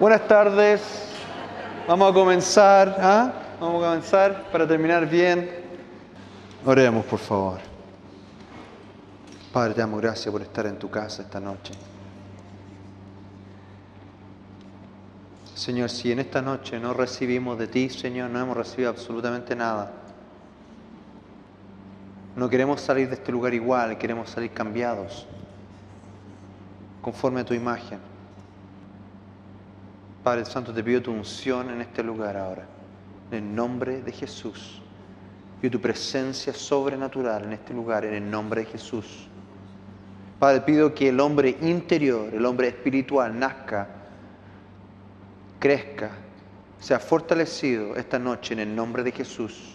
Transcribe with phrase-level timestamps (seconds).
[0.00, 0.80] Buenas tardes.
[1.86, 3.34] Vamos a comenzar, ¿ah?
[3.60, 5.50] Vamos a comenzar para terminar bien.
[6.64, 7.58] Oremos, por favor.
[9.52, 11.74] Padre, te damos gracias por estar en tu casa esta noche.
[15.54, 19.92] Señor, si en esta noche no recibimos de ti, Señor, no hemos recibido absolutamente nada.
[22.36, 25.26] No queremos salir de este lugar igual, queremos salir cambiados,
[27.02, 28.09] conforme a tu imagen.
[30.22, 32.66] Padre Santo, te pido tu unción en este lugar ahora,
[33.30, 34.82] en el nombre de Jesús.
[35.62, 39.28] Pido tu presencia sobrenatural en este lugar, en el nombre de Jesús.
[40.38, 43.88] Padre, pido que el hombre interior, el hombre espiritual, nazca,
[45.58, 46.10] crezca,
[46.78, 49.74] sea fortalecido esta noche en el nombre de Jesús.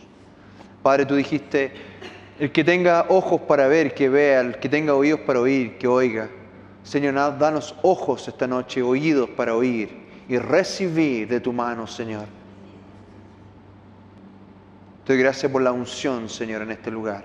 [0.84, 1.74] Padre, tú dijiste,
[2.40, 5.88] el que tenga ojos para ver, que vea, el que tenga oídos para oír, que
[5.88, 6.30] oiga.
[6.84, 12.26] Señor, danos ojos esta noche, oídos para oír y recibir de tu mano, Señor.
[15.06, 17.24] Te doy gracias por la unción, Señor, en este lugar.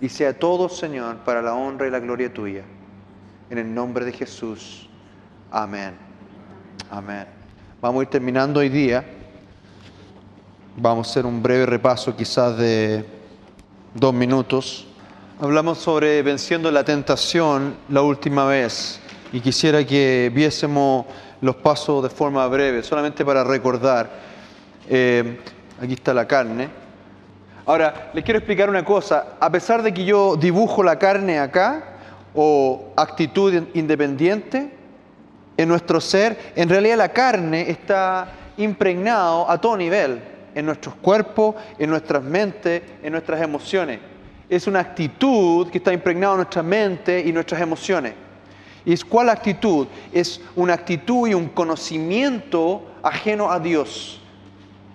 [0.00, 2.64] Y sea todo, Señor, para la honra y la gloria tuya.
[3.48, 4.88] En el nombre de Jesús.
[5.50, 5.94] Amén.
[6.90, 7.26] Amén.
[7.80, 9.04] Vamos a ir terminando hoy día.
[10.76, 13.04] Vamos a hacer un breve repaso quizás de
[13.94, 14.86] dos minutos.
[15.40, 19.00] Hablamos sobre venciendo la tentación la última vez
[19.32, 21.06] y quisiera que viésemos
[21.40, 24.10] los pasos de forma breve, solamente para recordar.
[24.88, 25.38] Eh,
[25.80, 26.68] aquí está la carne.
[27.66, 29.36] Ahora, les quiero explicar una cosa.
[29.40, 31.96] A pesar de que yo dibujo la carne acá,
[32.36, 34.70] o actitud independiente
[35.56, 40.20] en nuestro ser, en realidad la carne está impregnado a todo nivel,
[40.54, 44.00] en nuestros cuerpos, en nuestras mentes, en nuestras emociones.
[44.48, 48.12] Es una actitud que está impregnada en nuestra mente y nuestras emociones.
[48.86, 49.88] ¿Y cuál actitud?
[50.12, 54.20] Es una actitud y un conocimiento ajeno a Dios.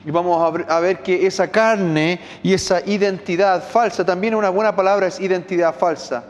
[0.05, 5.07] Y vamos a ver que esa carne y esa identidad falsa, también una buena palabra
[5.07, 6.23] es identidad falsa.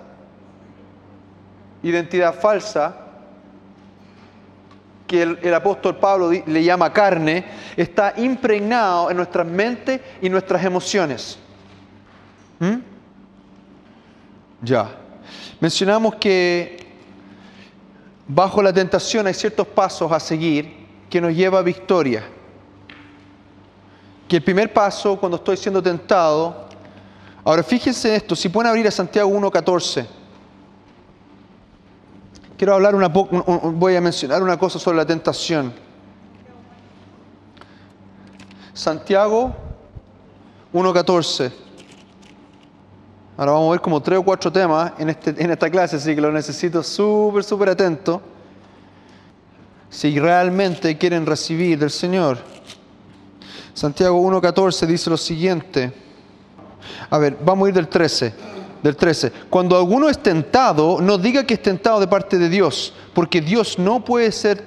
[1.83, 2.97] Identidad falsa,
[5.05, 7.45] que el, apóstol Pablo le llama carne,
[7.77, 11.37] está impregnado en nuestras mentes y nuestras emociones.
[12.59, 12.77] ¿Mm?
[14.63, 14.89] Ya.
[15.59, 16.80] Mencionamos que
[18.27, 22.23] bajo la tentación hay ciertos pasos a seguir que nos lleva a victoria.
[24.27, 26.67] Que el primer paso, cuando estoy siendo tentado,
[27.43, 30.05] ahora fíjense en esto, si pueden abrir a Santiago 1.14.
[32.57, 35.73] Quiero hablar una voy a mencionar una cosa sobre la tentación.
[38.73, 39.53] Santiago
[40.73, 41.51] 1.14.
[43.41, 46.13] Ahora vamos a ver como tres o cuatro temas en, este, en esta clase, así
[46.13, 48.21] que lo necesito súper, súper atento.
[49.89, 52.37] Si realmente quieren recibir del Señor.
[53.73, 55.91] Santiago 1.14 dice lo siguiente.
[57.09, 58.31] A ver, vamos a ir del 13.
[58.83, 59.31] Del 13.
[59.49, 63.79] Cuando alguno es tentado, no diga que es tentado de parte de Dios, porque Dios
[63.79, 64.63] no puede ser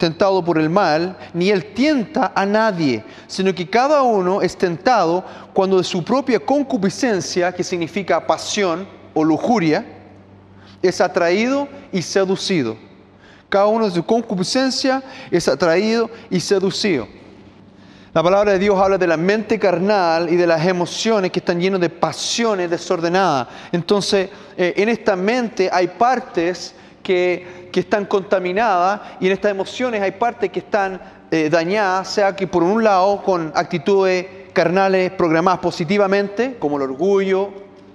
[0.00, 5.22] tentado por el mal, ni él tienta a nadie, sino que cada uno es tentado
[5.52, 9.86] cuando de su propia concupiscencia, que significa pasión o lujuria,
[10.82, 12.76] es atraído y seducido.
[13.48, 17.06] Cada uno de su concupiscencia es atraído y seducido.
[18.14, 21.60] La palabra de Dios habla de la mente carnal y de las emociones que están
[21.60, 23.48] llenas de pasiones desordenadas.
[23.70, 26.74] Entonces, eh, en esta mente hay partes
[27.10, 31.00] que que están contaminadas y en estas emociones hay partes que están
[31.30, 37.50] eh, dañadas, sea que por un lado con actitudes carnales programadas positivamente, como el orgullo,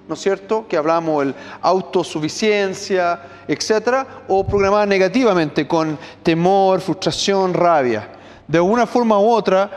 [0.08, 0.68] ¿no es cierto?
[0.68, 8.10] Que hablamos el autosuficiencia, etcétera, o programadas negativamente con temor, frustración, rabia.
[8.48, 9.70] De una forma u otra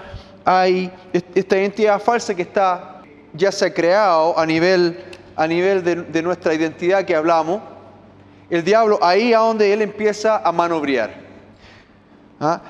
[0.45, 3.03] hay esta identidad falsa que está
[3.35, 5.05] ya se ha creado a nivel,
[5.37, 7.61] a nivel de nuestra identidad que hablamos,
[8.51, 11.11] el diablo ahí a donde él empieza a manobrear.
[12.41, 12.61] ¿Ah?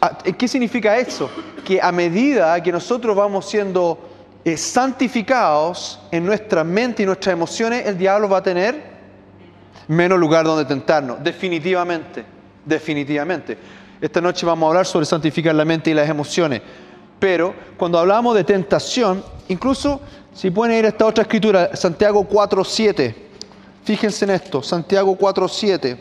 [0.00, 1.28] Ah, ¿Qué significa eso?
[1.64, 3.98] Que a medida que nosotros vamos siendo
[4.44, 8.90] eh, santificados en nuestra mente y nuestras emociones, el diablo va a tener
[9.88, 12.24] menos lugar donde tentarnos, definitivamente,
[12.64, 13.58] definitivamente.
[14.00, 16.62] Esta noche vamos a hablar sobre santificar la mente y las emociones,
[17.18, 20.00] pero cuando hablamos de tentación, incluso
[20.32, 23.14] si pueden ir a esta otra escritura, Santiago 4.7,
[23.84, 25.96] Fíjense en esto, Santiago 4:7.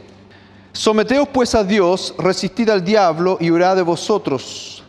[0.71, 4.83] Someteos pues a Dios, resistid al diablo y huirá de vosotros.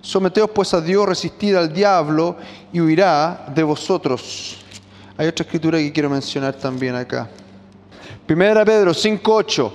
[0.00, 2.36] Someteos pues a Dios, resistid al diablo
[2.72, 4.58] y huirá de vosotros.
[5.16, 7.28] Hay otra escritura que quiero mencionar también acá.
[8.26, 9.72] Primera Pedro 5:8.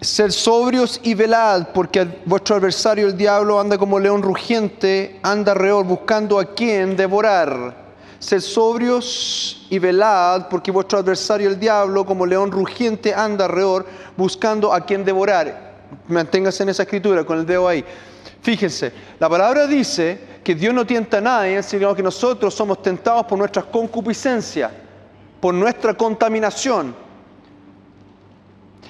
[0.00, 5.86] Ser sobrios y velad, porque vuestro adversario el diablo anda como león rugiente, anda alrededor
[5.86, 7.81] buscando a quien devorar.
[8.22, 13.84] Ser sobrios y velad, porque vuestro adversario el diablo como león rugiente anda alrededor
[14.16, 15.72] buscando a quien devorar.
[16.06, 17.84] Manténgase en esa escritura con el dedo ahí.
[18.40, 23.26] Fíjense, la palabra dice que Dios no tienta a nadie, sino que nosotros somos tentados
[23.26, 24.70] por nuestras concupiscencias,
[25.40, 26.94] por nuestra contaminación.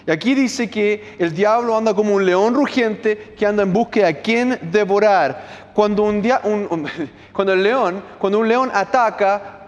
[0.06, 4.06] Y aquí dice que el diablo anda como un león rugiente que anda en búsqueda
[4.08, 5.70] de quien devorar.
[5.75, 6.22] Cuando, un,
[7.32, 9.60] cuando el león, cuando un león ataca,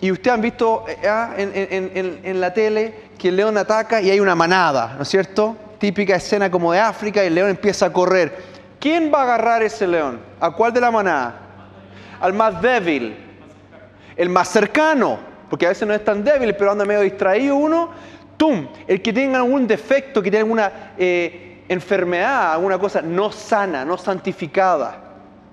[0.00, 4.20] y ustedes han visto eh, ah, en, la tele que el león ataca y hay
[4.20, 5.56] una manada, ¿no es cierto?
[5.78, 8.56] Típica escena como de África el león empieza a correr.
[8.78, 10.20] ¿Quién va a agarrar ese león?
[10.38, 11.40] ¿A cuál de la manada?
[12.20, 13.16] Al más débil,
[14.16, 15.18] el más cercano,
[15.48, 17.90] porque a veces no es tan débil, pero anda medio distraído uno
[18.36, 18.68] ¡tum!
[18.86, 23.96] El que tenga algún defecto, que tenga alguna eh, enfermedad, alguna cosa no sana, no
[23.98, 24.98] santificada.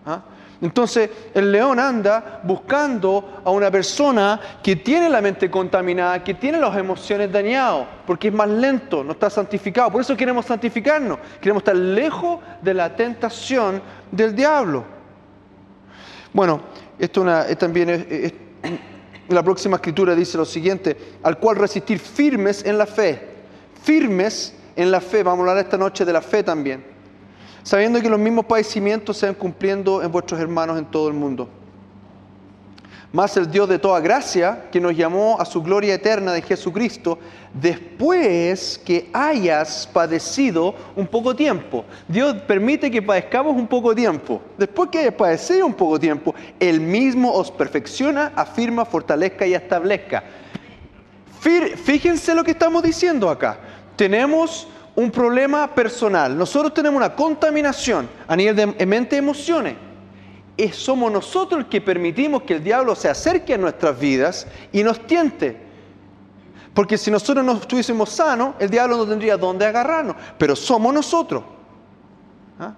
[0.06, 0.21] ¿ah?
[0.62, 6.57] Entonces el león anda buscando a una persona que tiene la mente contaminada, que tiene
[6.57, 9.91] las emociones dañadas, porque es más lento, no está santificado.
[9.91, 14.86] Por eso queremos santificarnos, queremos estar lejos de la tentación del diablo.
[16.31, 16.62] Bueno,
[16.97, 17.25] esto
[17.57, 18.33] también es
[19.30, 23.22] la próxima escritura dice lo siguiente, al cual resistir firmes en la fe,
[23.81, 26.84] firmes en la fe, vamos a hablar esta noche de la fe también,
[27.64, 31.50] sabiendo que los mismos padecimientos se van cumpliendo en vuestros hermanos en todo el mundo
[33.13, 37.19] más el Dios de toda gracia, que nos llamó a su gloria eterna de Jesucristo,
[37.54, 41.86] después que hayas padecido un poco tiempo.
[42.07, 44.42] Dios permite que padezcamos un poco tiempo.
[44.57, 50.24] Después que hayas padecido un poco tiempo, Él mismo os perfecciona, afirma, fortalezca y establezca.
[51.39, 53.60] Fíjense lo que estamos diciendo acá.
[53.95, 56.36] Tenemos un problema personal.
[56.36, 59.21] Nosotros tenemos una contaminación a nivel de mente
[60.55, 64.83] emociones somos nosotros los que permitimos que el diablo se acerque a nuestras vidas y
[64.83, 65.57] nos tiente.
[66.73, 71.44] Porque si nosotros no estuviésemos sanos, el diablo no tendría dónde agarrarnos, pero somos nosotros.
[72.59, 72.73] ¿Ah?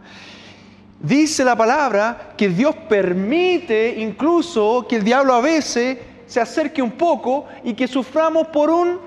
[0.99, 6.91] Dice la palabra que Dios permite incluso que el diablo a veces se acerque un
[6.91, 8.99] poco y que suframos por un,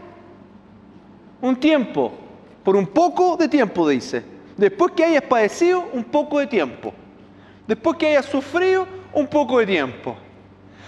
[1.40, 2.12] un tiempo,
[2.62, 4.22] por un poco de tiempo, dice.
[4.56, 6.92] Después que hayas padecido un poco de tiempo
[7.68, 10.16] después que haya sufrido un poco de tiempo.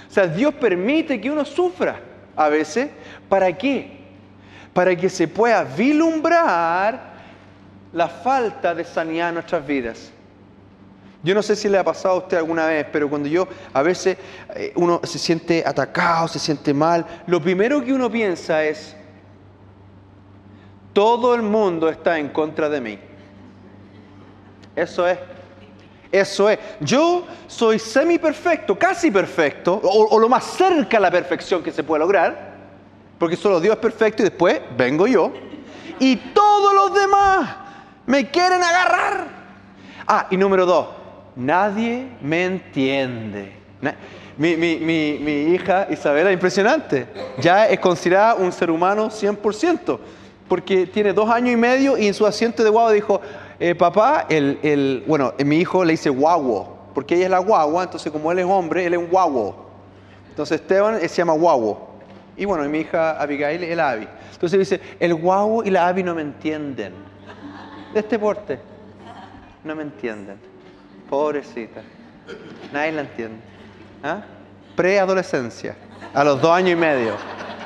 [0.08, 2.00] O sea, Dios permite que uno sufra
[2.34, 2.90] a veces.
[3.28, 4.00] ¿Para qué?
[4.72, 7.10] Para que se pueda vislumbrar
[7.92, 10.10] la falta de sanidad en nuestras vidas.
[11.22, 13.82] Yo no sé si le ha pasado a usted alguna vez, pero cuando yo a
[13.82, 14.16] veces
[14.54, 18.96] eh, uno se siente atacado, se siente mal, lo primero que uno piensa es,
[20.94, 22.98] todo el mundo está en contra de mí.
[24.74, 25.18] Eso es
[26.12, 31.62] eso es, yo soy semi perfecto, casi perfecto, o, lo más cerca a la perfección
[31.62, 32.54] que se puede lograr,
[33.18, 35.32] porque solo Dios es perfecto y después vengo yo,
[36.00, 37.56] y todos los demás
[38.06, 39.40] me quieren agarrar.
[40.06, 40.88] Ah, y número dos,
[41.36, 43.52] nadie me entiende.
[44.36, 47.06] Mi, mi hija Isabela, impresionante,
[47.38, 49.98] ya es considerada un ser humano 100%,
[50.48, 53.20] porque tiene dos años y medio y en su asiento de guagua dijo,
[53.60, 58.10] eh, papá, el, bueno, mi hijo le dice guaguo, porque ella es la guagua, entonces
[58.10, 59.66] como él es hombre, él es un guaguo.
[60.30, 61.90] Entonces Esteban se llama guaguo.
[62.38, 64.08] Y bueno, mi hija Abigail, el Abi.
[64.32, 66.94] Entonces dice, el guaguo y la Abi no me entienden.
[67.92, 68.58] De este porte.
[69.62, 70.38] No me entienden.
[71.10, 71.82] Pobrecita.
[72.72, 73.40] Nadie la entiende.
[74.02, 74.22] ¿Ah?
[74.74, 75.76] Preadolescencia.
[76.14, 77.12] A los dos años y medio.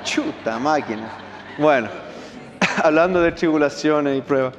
[0.02, 1.08] Chuta máquina.
[1.56, 1.88] Bueno,
[2.82, 4.54] hablando de tribulaciones y pruebas.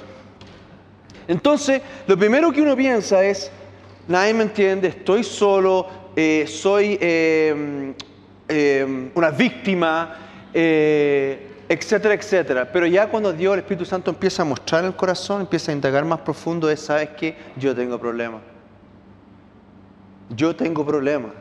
[1.28, 3.52] Entonces, lo primero que uno piensa es,
[4.08, 7.94] nadie me entiende, estoy solo, eh, soy em,
[8.48, 10.16] em, una víctima,
[10.54, 12.72] eh, etcétera, etcétera.
[12.72, 16.06] Pero ya cuando Dios, el Espíritu Santo, empieza a mostrar el corazón, empieza a indagar
[16.06, 17.36] más profundo, es, ¿sabes qué?
[17.58, 18.42] Yo tengo problemas.
[20.30, 21.32] Yo tengo problemas.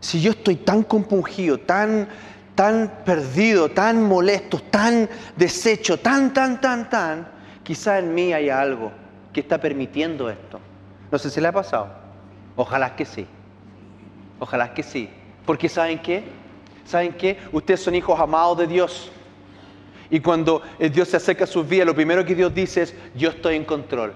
[0.00, 2.08] Si yo estoy tan compungido, tan,
[2.54, 7.28] tan perdido, tan molesto, tan deshecho, tan, tan, tan, tan,
[7.66, 8.92] Quizá en mí haya algo
[9.32, 10.60] que está permitiendo esto.
[11.10, 11.88] No sé si le ha pasado.
[12.54, 13.26] Ojalá que sí.
[14.38, 15.10] Ojalá que sí.
[15.44, 16.22] Porque ¿saben qué?
[16.84, 17.36] ¿Saben qué?
[17.50, 19.10] Ustedes son hijos amados de Dios.
[20.10, 23.30] Y cuando Dios se acerca a sus vidas, lo primero que Dios dice es, yo
[23.30, 24.14] estoy en control.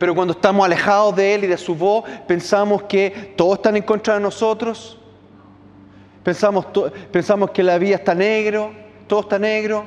[0.00, 3.84] Pero cuando estamos alejados de Él y de su voz, pensamos que todos están en
[3.84, 4.98] contra de nosotros.
[6.24, 6.66] Pensamos,
[7.12, 8.72] pensamos que la vida está negro,
[9.06, 9.86] todo está negro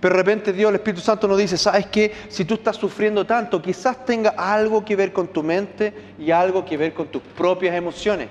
[0.00, 2.12] Pero de repente Dios, el Espíritu Santo nos dice, ¿sabes qué?
[2.28, 6.64] Si tú estás sufriendo tanto, quizás tenga algo que ver con tu mente y algo
[6.64, 8.28] que ver con tus propias emociones.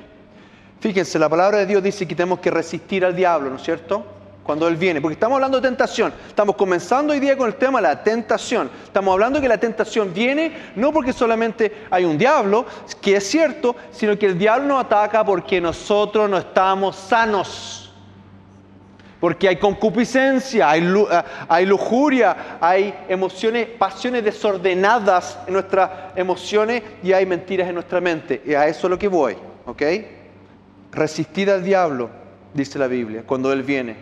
[0.80, 4.04] Fíjense, la palabra de Dios dice que tenemos que resistir al diablo, ¿no es cierto?
[4.44, 6.12] Cuando Él viene, porque estamos hablando de tentación.
[6.28, 8.72] Estamos comenzando hoy día con el tema de la tentación.
[8.86, 12.66] Estamos hablando que la tentación viene no porque solamente hay un diablo,
[13.00, 17.89] que es cierto, sino que el diablo nos ataca porque nosotros no estamos sanos
[19.20, 27.12] porque hay concupiscencia, hay, eh, hay, lujuria, hay emociones, pasiones desordenadas en nuestras emociones y
[27.12, 28.42] hay mentiras en nuestra mente.
[28.46, 29.36] Y a eso es lo que voy,
[29.66, 29.82] ¿ok?
[30.92, 32.10] Resistir al diablo,
[32.54, 33.96] dice la Biblia, cuando Él viene.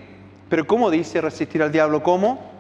[0.50, 2.04] Pero ¿cómo dice resistir al diablo?
[2.04, 2.52] ¿Cómo?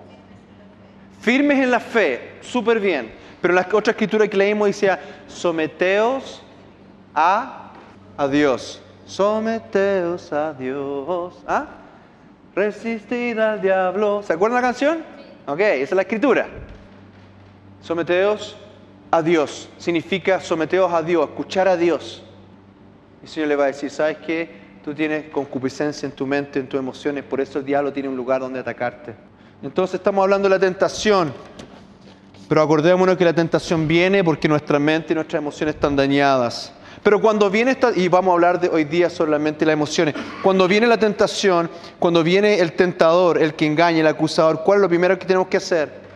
[1.21, 3.11] Firmes en la fe, súper bien.
[3.39, 4.97] Pero la otra escritura que leímos dice,
[5.27, 6.41] someteos
[7.13, 7.71] a,
[8.17, 8.81] a Dios.
[9.05, 11.35] Someteos a Dios.
[11.47, 11.67] ¿Ah?
[12.57, 14.23] Resistir al diablo.
[14.23, 15.03] ¿Se acuerdan la canción?
[15.45, 16.47] Ok, esa es la escritura.
[17.83, 18.57] Someteos
[19.11, 19.69] a Dios.
[19.77, 22.23] Significa someteos a Dios, escuchar a Dios.
[23.21, 24.49] Y el Señor le va a decir, ¿sabes qué?
[24.83, 28.17] Tú tienes concupiscencia en tu mente, en tus emociones, por eso el diablo tiene un
[28.17, 29.13] lugar donde atacarte.
[29.61, 31.31] Entonces estamos hablando de la tentación.
[32.49, 36.73] Pero acordémonos que la tentación viene porque nuestra mente y nuestras emociones están dañadas.
[37.03, 40.67] Pero cuando viene esta, y vamos a hablar de hoy día solamente las emociones, cuando
[40.67, 44.89] viene la tentación, cuando viene el tentador, el que engaña, el acusador, ¿cuál es lo
[44.89, 46.07] primero que tenemos que hacer?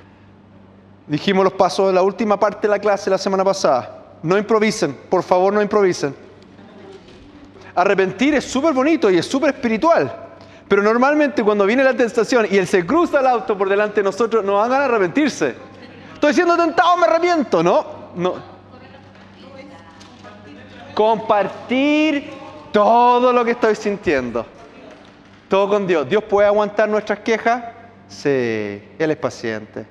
[1.07, 3.97] Dijimos los pasos de la última parte de la clase la semana pasada.
[4.23, 6.15] No improvisen, por favor no improvisen.
[7.75, 10.13] Arrepentir es súper bonito y es súper espiritual.
[10.67, 14.03] Pero normalmente cuando viene la tentación y él se cruza el auto por delante de
[14.03, 15.55] nosotros, nos a arrepentirse.
[16.13, 17.61] Estoy siendo tentado, me arrepiento.
[17.61, 17.85] No,
[18.15, 18.35] no,
[21.01, 22.29] compartir
[22.71, 24.45] todo lo que estoy sintiendo.
[25.49, 26.07] Todo con Dios.
[26.07, 27.63] ¿Dios puede aguantar nuestras quejas?
[28.07, 28.29] Sí,
[28.99, 29.87] Él es paciente.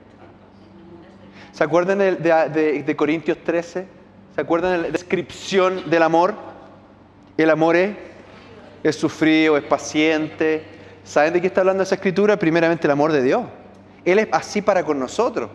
[1.51, 3.89] ¿Se acuerdan de, Corintios 13?
[4.37, 6.33] ¿Se acuerdan de la descripción del amor?
[7.37, 7.97] El amor es,
[8.85, 10.63] es sufrido, es paciente.
[11.03, 12.37] ¿Saben de qué está hablando esa escritura?
[12.37, 13.43] Primeramente el amor de Dios.
[14.05, 15.51] Él es así para con nosotros.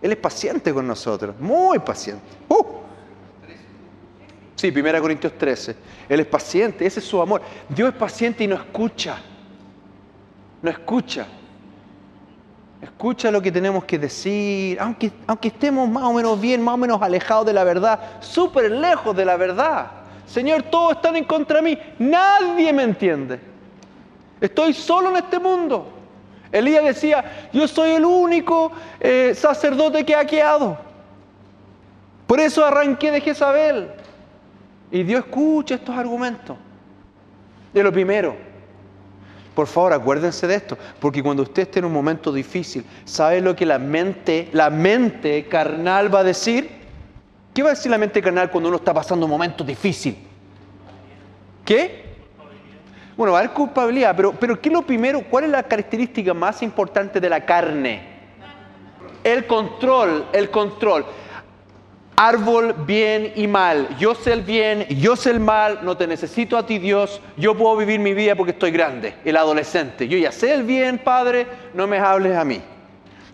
[0.00, 2.22] Él es paciente con nosotros, muy paciente.
[2.48, 2.81] Uh.
[4.62, 5.74] Sí, 1 Corintios 13.
[6.08, 7.42] Él es paciente, ese es su amor.
[7.68, 9.18] Dios es paciente y no escucha.
[10.62, 11.26] No escucha.
[12.80, 16.76] Escucha lo que tenemos que decir, aunque, aunque estemos más o menos bien, más o
[16.76, 19.90] menos alejados de la verdad, súper lejos de la verdad.
[20.26, 23.40] Señor, todos están en contra de mí, nadie me entiende.
[24.40, 25.88] Estoy solo en este mundo.
[26.52, 30.78] Elías decía, yo soy el único eh, sacerdote que ha quedado.
[32.28, 34.01] Por eso arranqué de Jezabel.
[34.92, 36.56] Y Dios escucha estos argumentos.
[37.72, 38.36] De lo primero,
[39.54, 43.56] por favor, acuérdense de esto, porque cuando usted esté en un momento difícil, ¿sabe lo
[43.56, 46.70] que la mente, la mente carnal va a decir?
[47.54, 50.16] ¿Qué va a decir la mente carnal cuando uno está pasando un momento difícil?
[51.64, 52.02] ¿Qué?
[53.16, 55.22] Bueno, va a haber culpabilidad, pero, pero ¿qué es lo primero?
[55.30, 58.12] ¿Cuál es la característica más importante de la carne?
[59.24, 61.06] El control, el control
[62.28, 63.88] árbol bien y mal.
[63.98, 67.56] Yo sé el bien, yo sé el mal, no te necesito a ti Dios, yo
[67.56, 70.06] puedo vivir mi vida porque estoy grande, el adolescente.
[70.06, 72.60] Yo ya sé el bien, Padre, no me hables a mí.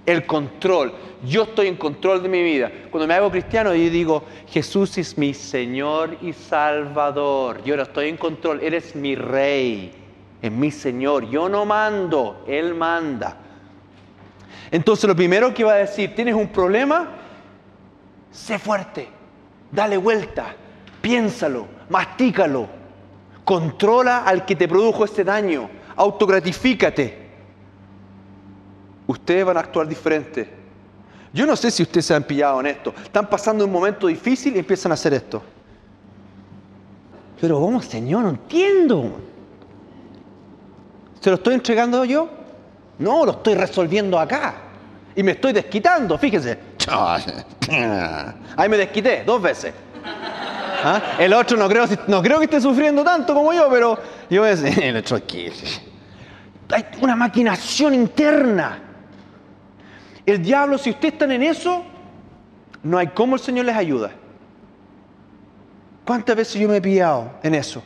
[0.07, 2.73] El control, yo estoy en control de mi vida.
[2.90, 7.62] Cuando me hago cristiano, yo digo, Jesús es mi Señor y Salvador.
[7.64, 9.92] Yo ahora estoy en control, eres mi Rey,
[10.40, 11.28] es mi Señor.
[11.28, 13.37] Yo no mando, Él manda.
[14.71, 17.27] Entonces lo primero que va a decir, ¿tienes un problema?
[18.30, 19.08] Sé fuerte,
[19.70, 20.54] dale vuelta,
[21.00, 22.68] piénsalo, mastícalo,
[23.44, 27.28] controla al que te produjo este daño, autogratifícate.
[29.06, 30.58] Ustedes van a actuar diferente.
[31.32, 32.94] Yo no sé si ustedes se han pillado en esto.
[33.02, 35.42] Están pasando un momento difícil y empiezan a hacer esto.
[37.40, 38.25] Pero ¿cómo, Señor?
[38.25, 39.12] No entiendo.
[41.20, 42.28] ¿Se lo estoy entregando yo?
[42.99, 44.56] No, lo estoy resolviendo acá.
[45.14, 46.68] Y me estoy desquitando, fíjense.
[48.57, 49.75] Ahí me desquité dos veces.
[50.04, 51.16] ¿Ah?
[51.18, 53.99] El otro no creo, no creo que esté sufriendo tanto como yo, pero
[54.30, 55.50] yo decir, el otro aquí.
[56.71, 58.80] Hay una maquinación interna.
[60.25, 61.85] El diablo, si ustedes están en eso,
[62.83, 64.11] no hay cómo el Señor les ayuda.
[66.04, 67.83] ¿Cuántas veces yo me he pillado en eso?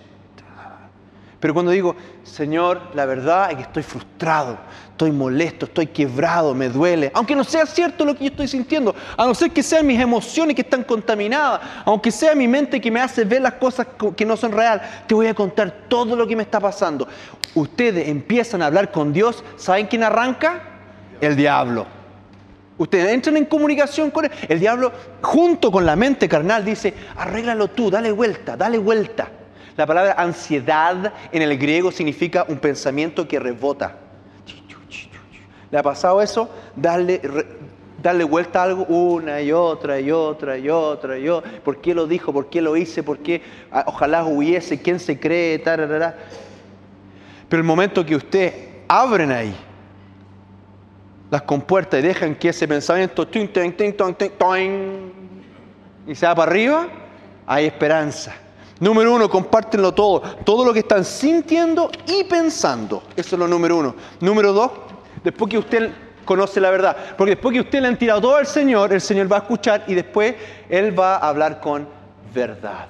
[1.41, 4.59] Pero cuando digo, Señor, la verdad es que estoy frustrado,
[5.03, 8.95] estoy molesto, estoy quebrado, me duele, aunque no sea cierto lo que yo estoy sintiendo,
[9.17, 12.89] a no ser que sean mis emociones que están contaminadas, aunque sea mi mente que
[12.89, 16.25] me hace ver las cosas que no son reales, te voy a contar todo lo
[16.25, 17.09] que me está pasando.
[17.55, 20.63] Ustedes empiezan a hablar con Dios, ¿saben quién arranca?
[21.21, 21.85] El diablo.
[22.79, 24.31] Ustedes entran en comunicación con él.
[24.49, 29.29] El diablo, junto con la mente carnal, dice, arréglalo tú, dale vuelta, dale vuelta.
[29.77, 34.02] La palabra ansiedad en el griego significa un pensamiento que rebota.
[35.73, 36.51] ¿Le ha pasado eso?
[36.77, 37.21] Darle,
[38.03, 41.51] darle vuelta a algo una y otra y otra y otra y otra.
[41.65, 42.31] ¿Por qué lo dijo?
[42.31, 43.03] ¿Por qué lo hice?
[43.03, 43.41] ¿Por qué?
[43.73, 44.83] Ah, ojalá hubiese.
[44.83, 45.59] ¿Quién se cree?
[45.59, 46.13] Pero
[47.51, 48.53] el momento que usted
[48.87, 49.57] abren ahí
[51.31, 53.27] las compuertas y dejan que ese pensamiento
[56.07, 56.89] y se va para arriba,
[57.47, 58.35] hay esperanza.
[58.79, 60.21] Número uno, compártenlo todo.
[60.45, 63.05] Todo lo que están sintiendo y pensando.
[63.17, 63.95] Eso es lo número uno.
[64.21, 64.71] Número dos,
[65.23, 65.91] después que usted
[66.25, 66.97] conoce la verdad.
[67.17, 69.85] Porque después que usted le han tirado todo al Señor, el Señor va a escuchar
[69.87, 70.35] y después
[70.69, 71.87] Él va a hablar con
[72.35, 72.87] verdad.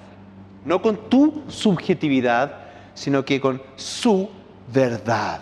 [0.65, 2.55] No con tu subjetividad,
[2.95, 4.31] sino que con su
[4.73, 5.41] verdad.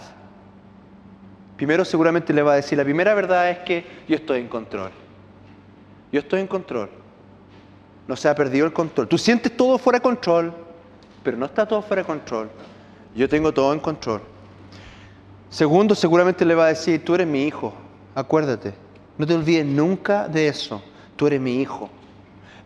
[1.56, 4.90] Primero seguramente le va a decir, la primera verdad es que yo estoy en control.
[6.10, 6.88] Yo estoy en control.
[8.08, 9.06] No se ha perdido el control.
[9.06, 10.54] Tú sientes todo fuera de control,
[11.22, 12.50] pero no está todo fuera de control.
[13.14, 14.22] Yo tengo todo en control.
[15.50, 17.74] Segundo, seguramente le va a decir, tú eres mi hijo,
[18.14, 18.72] acuérdate.
[19.18, 20.80] No te olvides nunca de eso.
[21.16, 21.90] Tú eres mi hijo.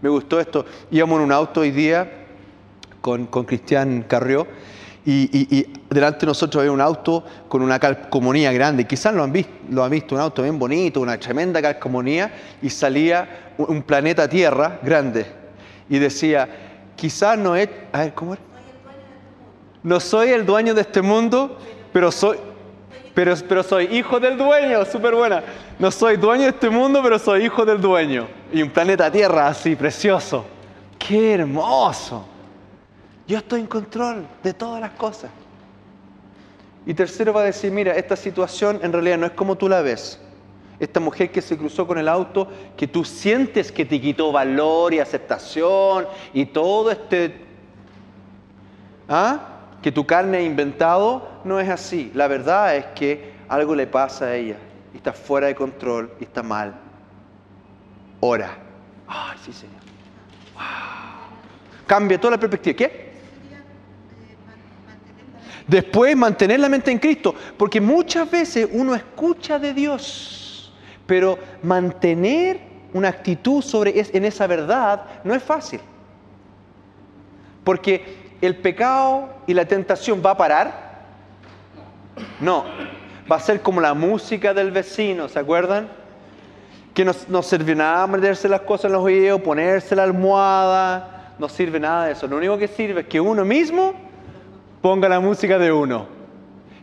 [0.02, 0.66] Me gustó esto.
[0.90, 2.26] Íbamos en un auto hoy día
[3.00, 4.46] con, con Cristian Carrió
[5.06, 8.86] y, delante de nosotros había un auto con una calcomanía grande.
[8.86, 12.70] Quizás lo han, visto, lo han visto, un auto bien bonito, una tremenda calcomanía, y
[12.70, 15.26] salía un planeta Tierra grande.
[15.88, 16.48] Y decía,
[16.96, 17.68] quizás no es...
[17.92, 18.42] A ver, ¿cómo era?
[19.82, 21.58] No soy el dueño de este mundo,
[21.92, 22.38] pero soy,
[23.14, 25.42] pero, pero soy hijo del dueño, súper buena.
[25.78, 28.26] No soy dueño de este mundo, pero soy hijo del dueño.
[28.52, 30.44] Y un planeta Tierra así, precioso.
[30.98, 32.26] ¡Qué hermoso!
[33.26, 35.30] Yo estoy en control de todas las cosas.
[36.86, 39.80] Y tercero va a decir, mira, esta situación en realidad no es como tú la
[39.80, 40.20] ves.
[40.80, 44.92] Esta mujer que se cruzó con el auto, que tú sientes que te quitó valor
[44.92, 47.44] y aceptación y todo este...
[49.08, 49.53] ¿Ah?
[49.84, 52.10] Que tu carne ha inventado, no es así.
[52.14, 54.56] La verdad es que algo le pasa a ella
[54.94, 56.74] y está fuera de control y está mal.
[58.18, 58.56] Ora.
[59.06, 59.76] Ay, sí, Señor.
[61.86, 62.74] Cambia toda la perspectiva.
[62.78, 63.12] ¿Qué?
[65.66, 70.72] Después mantener la mente en Cristo, porque muchas veces uno escucha de Dios,
[71.04, 72.58] pero mantener
[72.94, 75.80] una actitud sobre en esa verdad no es fácil.
[77.62, 80.84] Porque ¿el pecado y la tentación va a parar?
[82.40, 82.64] No,
[83.30, 85.88] va a ser como la música del vecino, ¿se acuerdan?
[86.92, 91.80] Que no, sirve nada meterse las cosas en los oídos, ponerse la almohada, no sirve
[91.80, 92.26] nada de eso.
[92.26, 93.94] Lo único que sirve es que uno mismo
[94.80, 96.06] ponga la música de uno.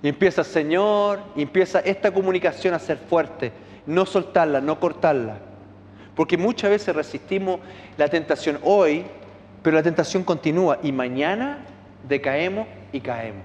[0.04, 3.54] Y empieza, Señor, empieza esta comunicación a ser fuerte,
[3.86, 5.38] no soltarla, no cortarla.
[6.16, 7.60] Porque muchas veces resistimos
[7.98, 9.06] la tentación hoy
[9.64, 11.60] pero la tentación continúa y mañana
[12.08, 13.44] decaemos y caemos.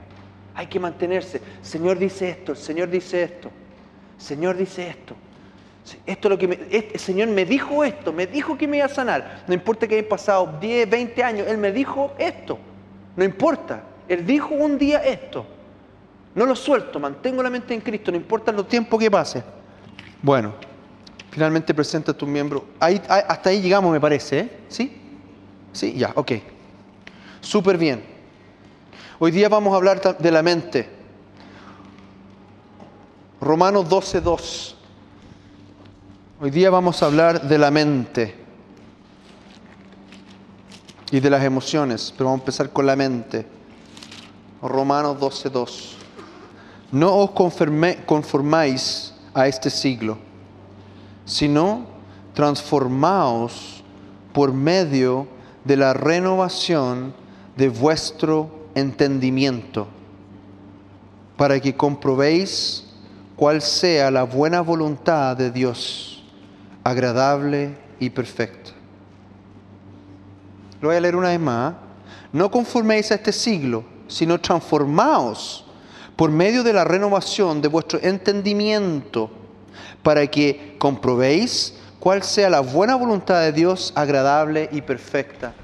[0.55, 1.41] Hay que mantenerse.
[1.63, 3.51] Señor dice esto, el Señor dice esto,
[4.17, 5.15] Señor dice esto.
[6.05, 8.89] Esto lo que me, este, Señor me dijo esto, me dijo que me iba a
[8.89, 9.45] sanar.
[9.47, 12.59] No importa que hayan pasado 10, 20 años, Él me dijo esto.
[13.15, 13.83] No importa.
[14.09, 15.47] Él dijo un día esto.
[16.35, 19.43] No lo suelto, mantengo la mente en Cristo, no importa los tiempos que pase.
[20.23, 20.55] Bueno,
[21.31, 22.65] finalmente presenta a tu miembro.
[22.79, 24.51] hasta ahí llegamos, me parece, ¿eh?
[24.69, 25.06] ¿Sí?
[25.77, 26.33] Sí, ya, ok.
[27.43, 28.03] Súper bien.
[29.19, 30.89] Hoy día vamos a hablar de la mente.
[33.43, 34.75] Romanos 12.2.
[36.41, 38.35] Hoy día vamos a hablar de la mente
[41.11, 43.47] y de las emociones, pero vamos a empezar con la mente.
[44.63, 45.93] Romanos 12.2.
[46.93, 47.33] No os
[48.07, 50.17] conformáis a este siglo,
[51.27, 51.85] sino
[52.33, 53.85] transformaos
[54.33, 55.36] por medio
[55.67, 57.13] de la renovación
[57.57, 59.89] de vuestro entendimiento,
[61.37, 62.85] para que comprobéis
[63.35, 66.25] cuál sea la buena voluntad de Dios,
[66.85, 68.71] agradable y perfecta.
[70.81, 71.75] Lo voy a leer una vez más.
[72.33, 75.65] No conforméis a este siglo, sino transformaos
[76.17, 79.31] por medio de la renovación de vuestro entendimiento,
[80.03, 85.55] para que comprobéis cuál sea la buena voluntad de Dios, agradable y perfecta.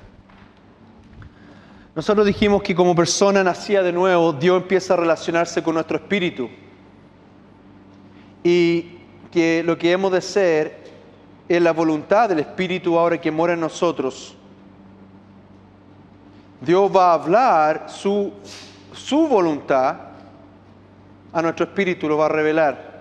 [1.94, 6.48] Nosotros dijimos que como persona nacida de nuevo, Dios empieza a relacionarse con nuestro espíritu.
[8.42, 8.98] Y
[9.30, 10.82] que lo que hemos de ser
[11.48, 14.34] es la voluntad del espíritu ahora que mora en nosotros.
[16.60, 18.32] Dios va a hablar su,
[18.94, 19.96] su voluntad
[21.32, 22.92] a nuestro espíritu, lo va a revelar.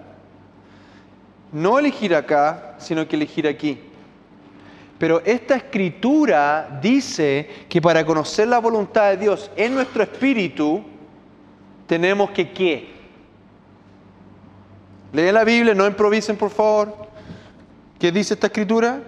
[1.51, 3.79] no elegir acá, sino que elegir aquí.
[5.01, 10.83] Pero esta escritura dice que para conocer la voluntad de Dios en nuestro espíritu,
[11.87, 12.91] tenemos que qué?
[15.11, 16.95] Leen la Biblia, no improvisen por favor.
[17.97, 19.01] ¿Qué dice esta escritura?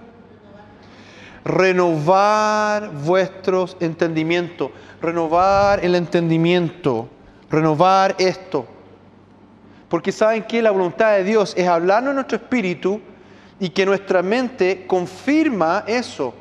[1.46, 7.08] Renovar vuestros entendimientos, renovar el entendimiento,
[7.52, 8.66] renovar esto.
[9.90, 13.00] Porque saben que la voluntad de Dios es hablarnos en nuestro espíritu
[13.64, 16.34] y que nuestra mente confirma eso.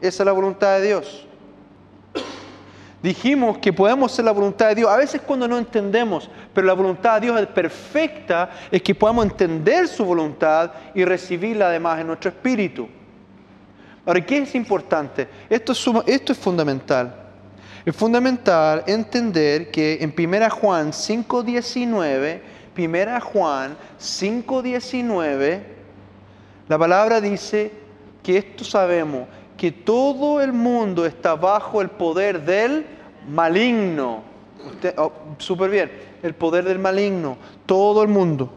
[0.00, 1.26] Esa es la voluntad de Dios.
[3.02, 6.74] Dijimos que podemos ser la voluntad de Dios, a veces cuando no entendemos, pero la
[6.74, 12.06] voluntad de Dios es perfecta, es que podamos entender su voluntad y recibirla además en
[12.06, 12.88] nuestro espíritu.
[14.06, 15.26] Ahora, ¿qué es importante?
[15.50, 17.12] Esto es, esto es fundamental.
[17.84, 22.42] Es fundamental entender que en 1 Juan 5.19,
[22.78, 25.62] 1 Juan 5.19,
[26.68, 27.72] la palabra dice
[28.22, 32.86] que esto sabemos, que todo el mundo está bajo el poder del
[33.28, 34.22] maligno.
[34.96, 35.90] Oh, súper bien,
[36.22, 37.36] el poder del maligno,
[37.66, 38.50] todo el mundo.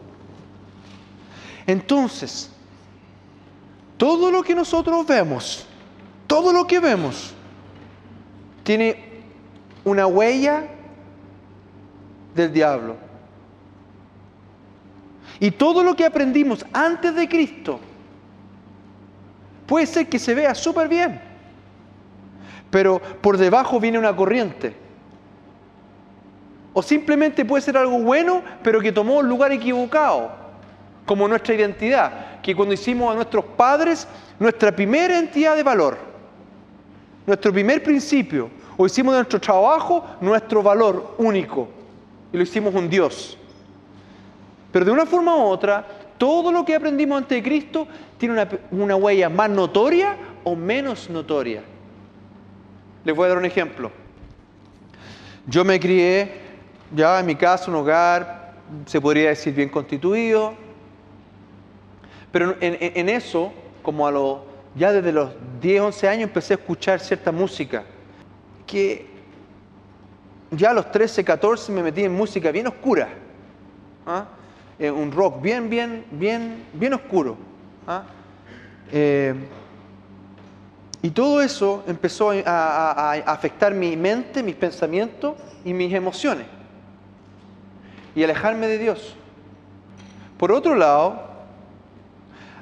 [1.66, 2.50] Entonces,
[3.96, 5.66] todo lo que nosotros vemos,
[6.26, 7.34] todo lo que vemos,
[8.62, 9.22] tiene
[9.84, 10.68] una huella
[12.34, 13.11] del diablo.
[15.42, 17.80] Y todo lo que aprendimos antes de Cristo,
[19.72, 21.18] Puede ser que se vea súper bien,
[22.70, 24.76] pero por debajo viene una corriente.
[26.74, 30.30] O simplemente puede ser algo bueno, pero que tomó un lugar equivocado,
[31.06, 34.06] como nuestra identidad, que cuando hicimos a nuestros padres
[34.38, 35.96] nuestra primera entidad de valor,
[37.26, 41.68] nuestro primer principio, o hicimos de nuestro trabajo nuestro valor único,
[42.30, 43.38] y lo hicimos un Dios.
[44.72, 48.96] Pero de una forma u otra, todo lo que aprendimos antes de Cristo tiene una,
[48.96, 51.62] huella más notoria o menos notoria.
[53.04, 53.90] Les voy a dar un ejemplo.
[55.46, 56.40] Yo me crié
[56.94, 58.54] ya en mi casa, un hogar,
[58.86, 60.54] se podría decir bien constituido,
[62.30, 64.38] pero en, eso, como a los,
[64.74, 65.30] ya desde los
[65.60, 67.84] 10, 11 años empecé a escuchar cierta música,
[68.66, 69.06] que
[70.50, 73.08] ya a los 13, 14 me metí en música bien oscura.
[74.06, 74.26] ¿ah?
[74.90, 77.36] Un rock bien, bien, bien, bien oscuro.
[77.86, 78.02] ¿ah?
[78.90, 79.34] Eh,
[81.02, 86.46] y todo eso empezó a, afectar mi mente, mis pensamientos y mis emociones.
[88.14, 89.16] Y alejarme de Dios.
[90.38, 91.28] Por otro lado,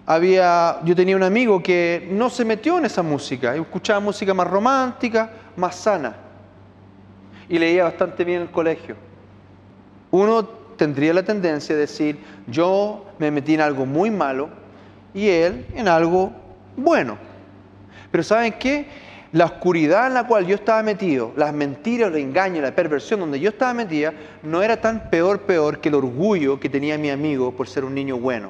[0.07, 4.47] había, yo tenía un amigo que no se metió en esa música, escuchaba música más
[4.47, 6.17] romántica, más sana.
[7.49, 8.97] Y leía bastante bien en el colegio.
[10.11, 14.49] Uno tendría la tendencia de decir, yo me metí en algo muy malo
[15.13, 16.33] y él en algo
[16.75, 17.19] bueno.
[18.11, 18.87] Pero ¿saben qué?
[19.33, 23.39] La oscuridad en la cual yo estaba metido, las mentiras, el engaño, la perversión donde
[23.39, 27.55] yo estaba metida, no era tan peor, peor que el orgullo que tenía mi amigo
[27.55, 28.49] por ser un niño bueno.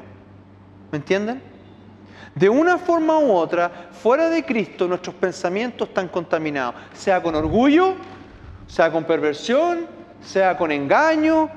[0.92, 1.42] ¿Me entienden?
[2.36, 7.96] De una forma u otra, fuera de Cristo, nuestros pensamientos están contaminados, sea con orgullo,
[8.68, 9.88] sea con perversión,
[10.22, 11.50] sea con engaño,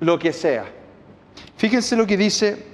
[0.00, 0.64] lo que sea.
[1.56, 2.66] Fíjense lo que dice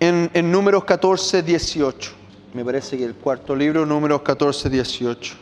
[0.00, 2.12] en, números 14, 18.
[2.52, 5.34] Me parece que el cuarto libro, números 14, 18.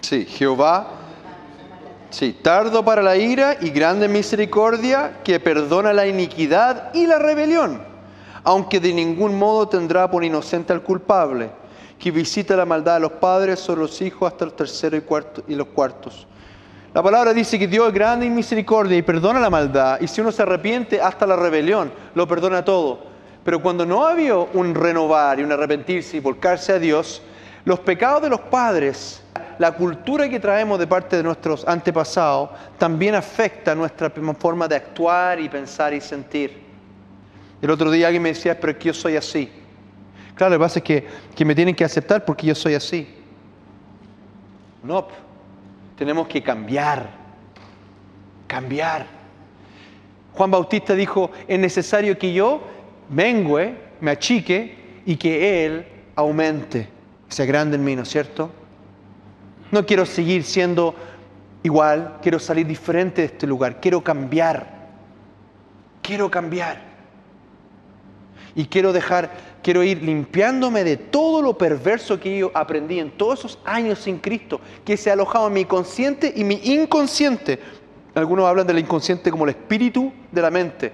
[0.00, 0.90] Sí, Jehová,
[2.10, 7.80] sí, tardo para la ira y grande misericordia que perdona la iniquidad y la rebelión,
[8.42, 11.50] aunque de ningún modo tendrá por inocente al culpable,
[11.98, 15.44] que visita la maldad de los padres sobre los hijos hasta el tercero y, cuarto,
[15.46, 16.26] y los cuartos
[16.94, 19.98] la palabra dice que Dios es grande en misericordia y perdona la maldad.
[20.00, 23.00] Y si uno se arrepiente hasta la rebelión, lo perdona todo.
[23.44, 27.22] Pero cuando no había un renovar y un arrepentirse y volcarse a Dios,
[27.64, 29.22] los pecados de los padres,
[29.58, 35.40] la cultura que traemos de parte de nuestros antepasados, también afecta nuestra forma de actuar
[35.40, 36.60] y pensar y sentir.
[37.62, 39.50] El otro día alguien me decía, pero es que yo soy así.
[40.34, 43.08] Claro, lo que pasa es que, que me tienen que aceptar porque yo soy así.
[44.82, 45.06] No,
[45.96, 47.10] tenemos que cambiar,
[48.46, 49.06] cambiar.
[50.34, 52.62] Juan Bautista dijo, es necesario que yo
[53.10, 56.88] mengue, me achique y que Él aumente,
[57.28, 58.50] sea grande en mí, ¿no es cierto?
[59.70, 60.94] No quiero seguir siendo
[61.62, 64.88] igual, quiero salir diferente de este lugar, quiero cambiar,
[66.02, 66.92] quiero cambiar.
[68.54, 69.30] Y quiero dejar,
[69.62, 74.18] quiero ir limpiándome de todo lo perverso que yo aprendí en todos esos años sin
[74.18, 77.58] Cristo, que se ha alojado en mi consciente y mi inconsciente.
[78.14, 80.92] Algunos hablan del inconsciente como el espíritu de la mente.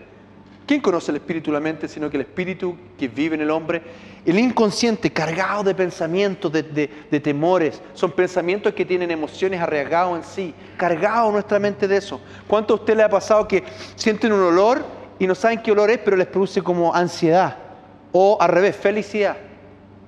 [0.66, 3.50] ¿Quién conoce el espíritu y la mente sino que el espíritu que vive en el
[3.50, 3.81] hombre?
[4.26, 10.24] El inconsciente cargado de pensamientos, de, de temores, son pensamientos que tienen emociones arriesgados en
[10.24, 12.20] sí, cargado nuestra mente de eso.
[12.46, 13.64] ¿Cuánto a usted le ha pasado que
[13.96, 14.85] sienten un olor
[15.18, 17.67] y no saben qué olor es, pero les produce como ansiedad?
[18.12, 19.37] O al revés, felicidad.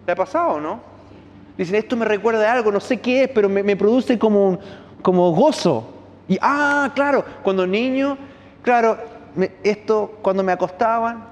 [0.06, 0.80] ¿Le ha pasado o no?
[1.56, 4.58] Dicen, esto me recuerda algo, no sé qué es, pero me, produce como,
[5.02, 5.92] como gozo.
[6.26, 8.16] Y, ah, claro, cuando niño,
[8.62, 8.96] claro,
[9.62, 11.24] esto cuando me acostaban,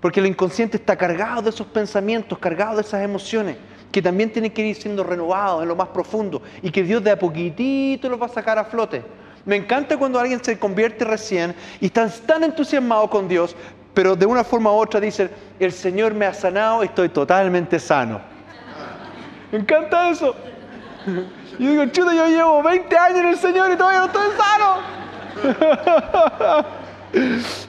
[0.00, 3.56] porque el inconsciente está cargado de esos pensamientos, cargado de esas emociones,
[3.90, 7.10] que también tienen que ir siendo renovados en lo más profundo y que Dios de
[7.10, 9.02] a poquitito los va a sacar a flote.
[9.44, 13.56] Me encanta cuando alguien se convierte recién y están tan entusiasmados con Dios,
[13.94, 18.20] pero de una forma u otra dicen, el Señor me ha sanado, estoy totalmente sano.
[19.50, 20.34] Me encanta eso.
[21.58, 25.02] Y digo, chuta, yo llevo 20 años en el Señor y todavía no estoy sano.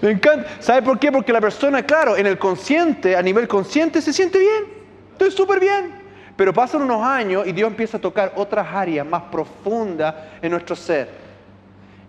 [0.02, 0.48] Me encanta.
[0.60, 1.12] ¿Sabe por qué?
[1.12, 4.64] Porque la persona, claro, en el consciente, a nivel consciente, se siente bien.
[5.12, 6.02] Estoy súper bien.
[6.38, 10.76] Pero pasan unos años y Dios empieza a tocar otras áreas más profundas en nuestro
[10.76, 11.10] ser.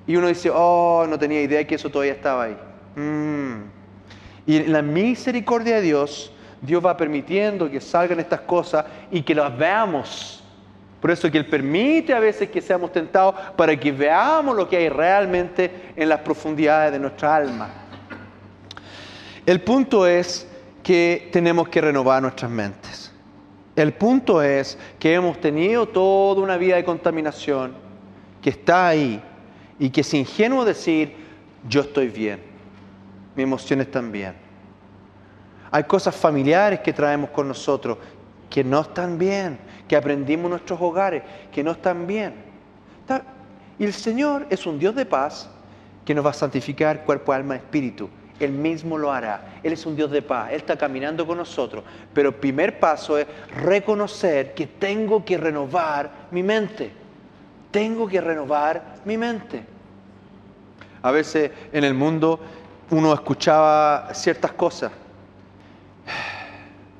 [0.06, 2.56] Y uno dice, oh, no tenía idea que eso todavía estaba ahí.
[2.94, 3.73] Mm.
[4.46, 9.34] Y en la misericordia de Dios, Dios va permitiendo que salgan estas cosas y que
[9.34, 10.44] las veamos
[11.04, 14.78] por eso que Él permite a veces que seamos tentados para que veamos lo que
[14.78, 17.68] hay realmente en las profundidades de nuestra alma.
[19.44, 20.48] El punto es
[20.82, 23.12] que tenemos que renovar nuestras mentes.
[23.76, 27.74] El punto es que hemos tenido toda una vida de contaminación
[28.40, 29.22] que está ahí
[29.78, 31.14] y que es ingenuo decir,
[31.68, 32.40] yo estoy bien,
[33.34, 34.34] mis emociones bien.
[35.70, 37.98] Hay cosas familiares que traemos con nosotros
[38.48, 42.34] que no están bien que aprendimos en nuestros hogares, que no están bien.
[43.78, 45.50] Y el Señor es un Dios de paz
[46.04, 48.08] que nos va a santificar cuerpo, alma, espíritu.
[48.38, 49.60] Él mismo lo hará.
[49.62, 50.50] Él es un Dios de paz.
[50.50, 51.84] Él está caminando con nosotros.
[52.12, 56.90] Pero el primer paso es reconocer que tengo que renovar mi mente.
[57.70, 59.64] Tengo que renovar mi mente.
[61.02, 62.40] A veces en el mundo
[62.90, 64.92] uno escuchaba ciertas cosas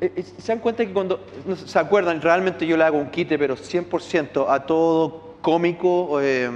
[0.00, 1.20] eh, eh, ¿Se dan cuenta que cuando,
[1.64, 6.50] se acuerdan, realmente yo le hago un quite, pero 100% a todo cómico eh,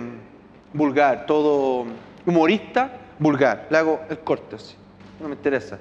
[0.73, 1.87] vulgar, todo
[2.27, 4.75] humorista vulgar, le hago el corte así,
[5.21, 5.79] no me interesa.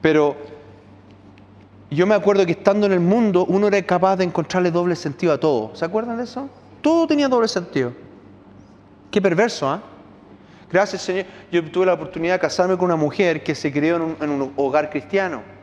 [0.00, 0.36] Pero
[1.90, 5.32] yo me acuerdo que estando en el mundo uno era capaz de encontrarle doble sentido
[5.32, 5.74] a todo.
[5.74, 6.48] ¿Se acuerdan de eso?
[6.82, 7.92] Todo tenía doble sentido.
[9.10, 9.82] Qué perverso, ¿ah?
[10.70, 11.26] Gracias, Señor.
[11.52, 14.90] Yo tuve la oportunidad de casarme con una mujer que se crió en un hogar
[14.90, 15.56] cristiano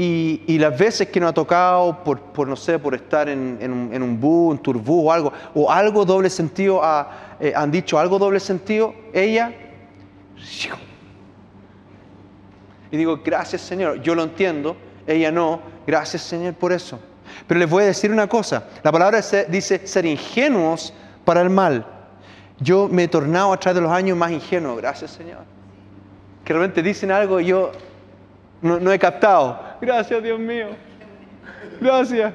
[0.00, 4.00] y, las veces que nos ha tocado, por, no sé, por estar en, un, en
[4.00, 6.80] un bus, un turbú o algo, o algo doble sentido,
[7.40, 9.52] eh, han dicho algo doble sentido, ella,
[12.92, 17.00] y digo, gracias Señor, yo lo entiendo, ella no, gracias Señor por eso.
[17.48, 21.84] Pero les voy a decir una cosa, la palabra dice ser ingenuos para el mal.
[22.60, 25.40] Yo me he tornado a través de los años más ingenuo, gracias Señor.
[26.44, 27.72] Que realmente dicen algo y yo
[28.60, 29.58] no, he captado.
[29.80, 30.68] Gracias, Dios mío.
[31.80, 32.34] Gracias.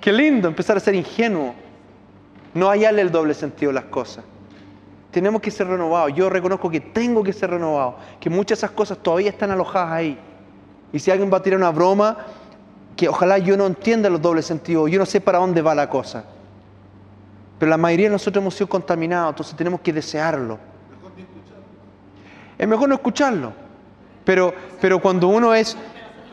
[0.00, 1.54] Qué lindo empezar a ser ingenuo.
[2.54, 4.24] No hallarle el doble sentido a las cosas.
[5.10, 6.14] Tenemos que ser renovados.
[6.14, 7.96] Yo reconozco que tengo que ser renovado.
[8.20, 10.18] Que muchas de esas cosas todavía están alojadas ahí.
[10.92, 12.18] Y si alguien va a tirar una broma,
[12.96, 14.90] que ojalá yo no entienda los dobles sentidos.
[14.90, 16.24] Yo no sé para dónde va la cosa.
[17.58, 19.30] Pero la mayoría de nosotros hemos sido contaminados.
[19.30, 20.58] Entonces tenemos que desearlo.
[22.56, 23.52] Es mejor no escucharlo.
[24.24, 25.76] Pero, pero cuando uno es,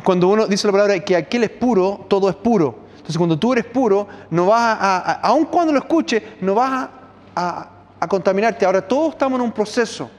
[0.04, 2.80] cuando uno dice la palabra que aquel es puro, todo es puro.
[2.92, 6.90] Entonces cuando tú eres puro, no vas a, aun cuando lo escuches, no vas
[7.36, 8.66] a, a contaminarte.
[8.66, 10.10] Ahora todos estamos en un proceso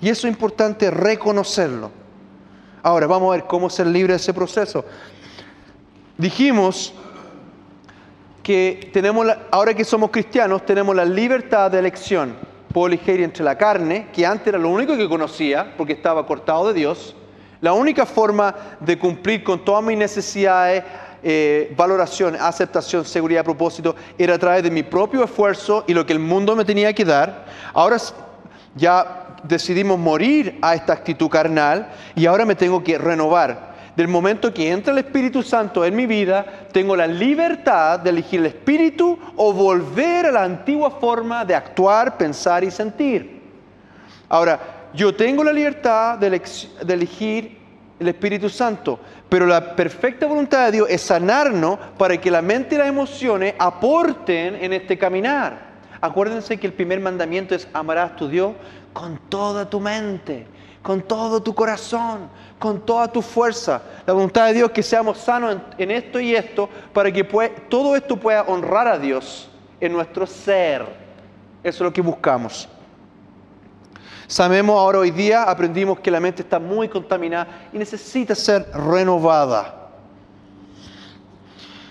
[0.00, 1.90] y eso es importante reconocerlo.
[2.82, 4.84] Ahora vamos a ver cómo ser libre de ese proceso.
[6.18, 6.92] Dijimos
[8.44, 12.36] que tenemos, ahora que somos cristianos, tenemos la libertad de elección.
[12.72, 16.68] Puedo elegir entre la carne, que antes era lo único que conocía, porque estaba cortado
[16.68, 17.16] de Dios,
[17.62, 20.84] la única forma de cumplir con todas mis necesidades,
[21.22, 26.12] eh, valoración, aceptación, seguridad, propósito, era a través de mi propio esfuerzo y lo que
[26.12, 27.46] el mundo me tenía que dar.
[27.72, 27.96] Ahora
[28.74, 34.52] ya decidimos morir a esta actitud carnal y ahora me tengo que renovar del momento
[34.52, 39.18] que entra el Espíritu Santo en mi vida, tengo la libertad de elegir el Espíritu
[39.36, 43.40] o volver a la antigua forma de actuar, pensar y sentir.
[44.28, 44.60] Ahora,
[44.94, 46.40] yo tengo la libertad de,
[46.88, 47.58] elegir
[47.98, 52.74] el Espíritu Santo, pero la perfecta voluntad de Dios es sanarnos para que la mente
[52.74, 55.74] y las emociones aporten en este caminar.
[56.00, 58.52] Acuérdense que el primer mandamiento es amarás a tu Dios
[58.92, 60.46] con toda tu mente,
[60.84, 63.80] con todo tu corazón, con toda tu fuerza.
[64.06, 67.24] La voluntad de Dios es que seamos sanos en, esto y esto, para que
[67.70, 69.48] todo esto pueda honrar a Dios
[69.80, 70.82] en nuestro ser.
[71.62, 72.68] Eso es lo que buscamos.
[74.26, 79.88] Sabemos ahora hoy día, aprendimos que la mente está muy contaminada y necesita ser renovada.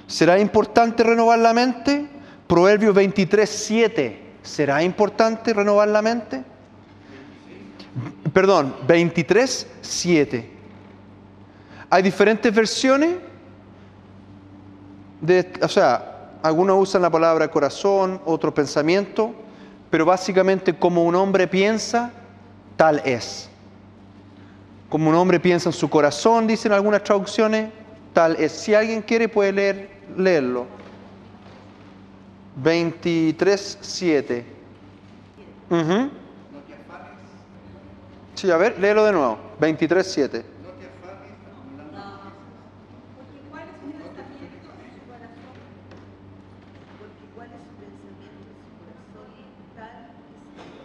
[0.05, 2.07] ¿Será importante renovar la mente?
[2.45, 4.33] Proverbios 23, 7.
[4.43, 6.52] ¿Será importante renovar la mente?
[8.33, 10.49] Perdón, 23, 7.
[11.89, 13.15] Hay diferentes versiones.
[15.21, 19.33] De, o sea, algunos usan la palabra corazón, otro pensamiento,
[19.89, 22.11] pero básicamente como un hombre piensa,
[22.75, 23.47] tal es.
[24.89, 27.69] Como un hombre piensa en su corazón, dicen algunas traducciones,
[28.11, 28.51] tal es.
[28.51, 30.65] Si alguien quiere puede leer, leerlo.
[32.55, 34.45] 23, 7.
[38.35, 39.37] Sí, a ver, léelo de nuevo.
[39.59, 40.45] 23, 7.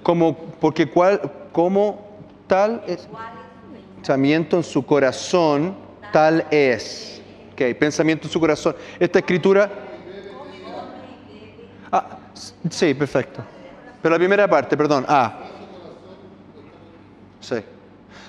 [0.02, 1.20] Como, porque cuál,
[1.52, 3.06] como tal es
[3.96, 5.76] pensamiento en su corazón,
[6.12, 7.20] tal es.
[7.52, 8.74] Ok, pensamiento en su corazón.
[8.98, 9.70] Esta escritura.
[11.92, 12.18] Ah,
[12.70, 13.42] sí, perfecto.
[14.00, 15.04] Pero la primera parte, perdón.
[15.08, 15.47] Ah.
[17.40, 17.56] Sí.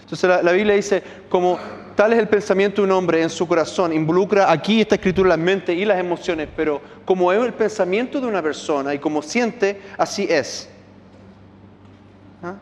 [0.01, 1.59] Entonces la, Biblia dice, como
[1.95, 5.37] tal es el pensamiento de un hombre en su corazón, involucra aquí esta escritura la
[5.37, 9.81] mente y las emociones, pero como es el pensamiento de una persona y como siente,
[9.97, 10.67] así es.
[12.41, 12.55] ¿Ah?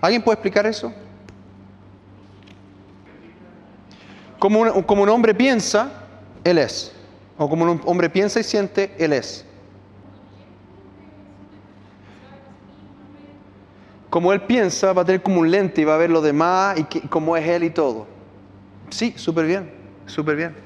[0.00, 0.92] ¿Alguien puede explicar eso?
[4.38, 5.90] Como un, como un hombre piensa,
[6.44, 6.92] Él es.
[7.36, 9.44] O como un hombre piensa y siente, Él es.
[14.14, 16.78] Como Él piensa, va a tener como un lente y va a ver lo demás
[16.78, 18.06] y cómo es Él y todo.
[18.88, 19.68] Sí, súper bien,
[20.06, 20.56] súper bien.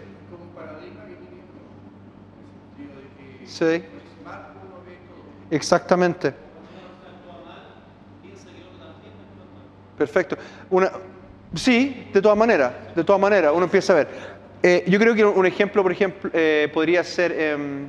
[3.46, 3.82] Sí.
[5.50, 6.34] Exactamente.
[9.96, 10.36] Perfecto.
[10.68, 10.92] Una,
[11.54, 14.08] sí, de todas maneras, de todas maneras, uno empieza a ver.
[14.62, 17.88] Eh, yo creo que un ejemplo, por ejemplo, eh, podría ser, em,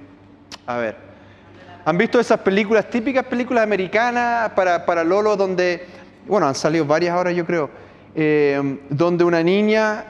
[0.66, 1.09] a ver,
[1.86, 5.86] ¿han visto esas películas, típicas películas americanas para, para Lolo, donde,
[6.28, 7.70] bueno, han salido varias ahora yo creo,
[8.16, 10.06] em, donde una niña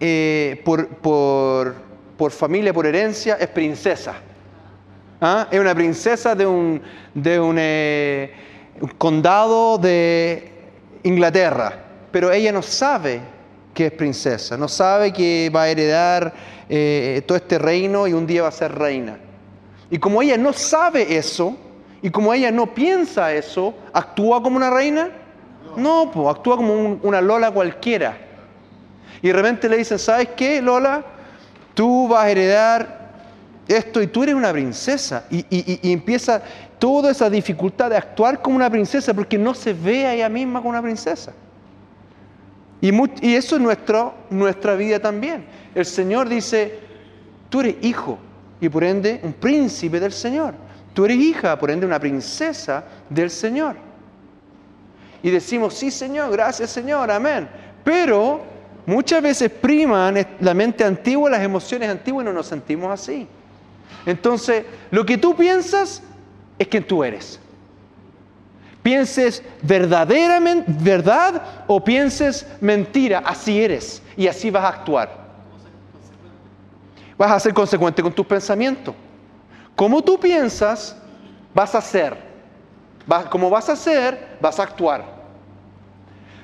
[0.00, 1.74] eh, por, por,
[2.16, 4.14] por, familia, por herencia, es princesa?
[5.20, 5.46] ¿Ah?
[5.50, 6.82] Es una princesa de un,
[7.14, 10.50] de un condado de
[11.04, 11.78] Inglaterra,
[12.10, 13.20] pero ella no sabe
[13.72, 16.32] que es princesa, no sabe que va a heredar
[16.68, 19.18] eh, todo este reino y un día va a ser reina.
[19.92, 21.54] Y como ella no sabe eso,
[22.00, 25.10] y como ella no piensa eso, ¿actúa como una reina?
[25.76, 28.16] No, pues actúa como una Lola cualquiera.
[29.20, 31.04] Y de repente le dicen, ¿sabes qué, Lola?
[31.74, 33.12] Tú vas a heredar
[33.68, 35.26] esto y tú eres una princesa.
[35.28, 36.40] Y, empieza,
[36.78, 40.60] toda esa dificultad de actuar como una princesa porque no se ve a ella misma
[40.60, 41.34] como una princesa.
[42.80, 45.44] Y, eso es nuestro, nuestra vida también.
[45.74, 46.80] El Señor dice,
[47.50, 48.18] tú eres hijo
[48.62, 50.54] y por ende un príncipe del Señor.
[50.94, 53.74] Tú eres hija, por ende una princesa del Señor.
[55.20, 57.48] Y decimos, sí Señor, gracias Señor, amén.
[57.82, 58.40] Pero
[58.86, 63.26] muchas veces priman la mente antigua, las emociones antiguas y no nos sentimos así.
[64.06, 66.00] Entonces, lo que tú piensas
[66.56, 67.40] es quien tú eres.
[68.80, 75.21] Pienses verdaderamente verdad o pienses mentira, así eres y así vas a actuar.
[77.22, 78.96] Vas a ser consecuente con tus pensamientos.
[79.76, 80.96] Como tú piensas,
[81.54, 82.16] vas a ser.
[83.30, 85.04] Como vas a ser, vas a actuar.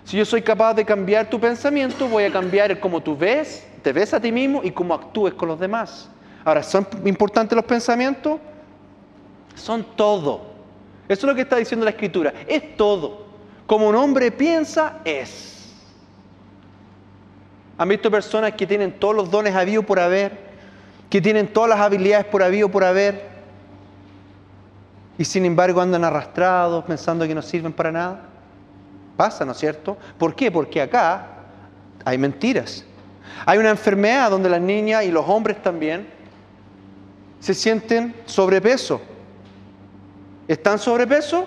[0.04, 3.66] Si yo soy capaz de cambiar tu pensamiento, voy a cambiar el cómo tú ves,
[3.82, 6.08] te ves a ti mismo y cómo actúes con los demás.
[6.44, 8.38] Ahora, ¿son importantes los pensamientos?
[9.56, 10.42] son todo.
[11.08, 13.26] Eso es lo que está diciendo la escritura, es todo.
[13.66, 15.74] Como un hombre piensa, es.
[17.76, 20.47] ¿Han visto personas que tienen todos los dones habido por haber?
[21.10, 23.26] Que tienen todas las habilidades por habido por haber?
[25.16, 28.20] Y sin embargo andan arrastrados pensando que no sirven para nada.
[29.16, 29.96] Pasa, ¿no es cierto?
[30.18, 30.50] ¿Por qué?
[30.50, 31.26] Porque acá
[32.04, 32.84] hay mentiras.
[33.44, 36.08] Hay una enfermedad donde las niñas y los hombres también
[37.40, 39.00] se sienten sobrepeso
[40.48, 41.46] ¿Están sobrepeso?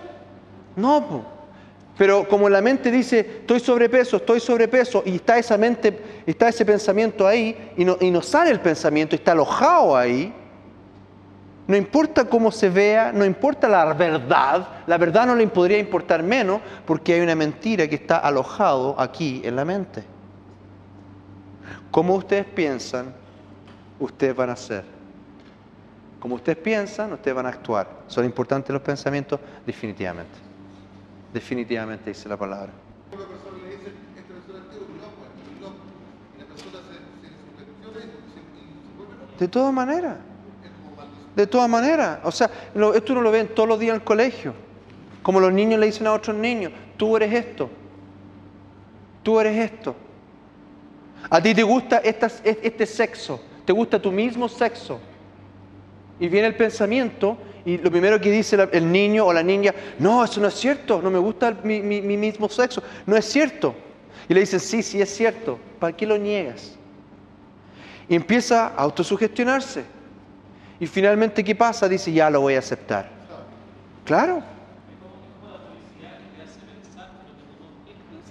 [0.76, 1.26] No,
[2.02, 6.66] pero como la mente dice, estoy sobrepeso, estoy sobrepeso, y está esa mente, está ese
[6.66, 10.34] pensamiento ahí, y no, y no sale el pensamiento, está alojado ahí,
[11.68, 16.24] no importa cómo se vea, no importa la verdad, la verdad no le podría importar
[16.24, 20.04] menos porque hay una mentira que está alojado aquí en la mente.
[21.92, 23.14] Como ustedes piensan,
[24.00, 24.86] ustedes van a hacer.
[26.20, 27.88] Como ustedes piensan, ustedes van a actuar.
[28.08, 29.40] ¿Son importantes los pensamientos?
[29.68, 30.51] Definitivamente.
[31.34, 32.72] Definitivamente dice la palabra.
[39.40, 40.18] De todas maneras.
[41.36, 42.20] De todas maneras.
[42.24, 42.50] O sea,
[42.94, 44.54] esto uno lo ven todos los días en el colegio.
[45.24, 47.70] Como los niños le dicen a otros niños, tú eres esto.
[49.24, 49.96] Tú eres esto.
[51.30, 53.42] A ti te gusta este sexo.
[53.66, 55.00] Te gusta tu mismo sexo.
[56.20, 60.24] Y viene el pensamiento y lo primero que dice el niño o la niña, no,
[60.24, 63.76] eso no es cierto, no me gusta mi, mi mismo sexo, no es cierto.
[64.28, 66.78] Y le dicen, sí, sí es cierto, ¿para qué lo niegas?
[68.08, 69.84] Y empieza a autosugestionarse.
[70.80, 71.88] Y finalmente, ¿qué pasa?
[71.88, 73.10] Dice, ya lo voy a aceptar.
[74.04, 74.42] Claro.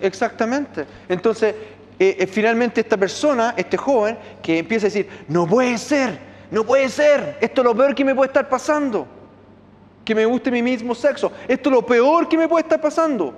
[0.01, 0.87] Exactamente.
[1.09, 1.55] Entonces,
[1.99, 6.19] eh, eh, finalmente esta persona, este joven, que empieza a decir, no puede ser,
[6.51, 9.07] no puede ser, esto es lo peor que me puede estar pasando,
[10.05, 13.35] que me guste mi mismo sexo, esto es lo peor que me puede estar pasando.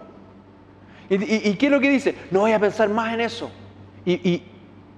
[1.08, 2.14] ¿Y, qué es lo que dice?
[2.30, 3.50] No voy a pensar más en eso.
[4.04, 4.42] y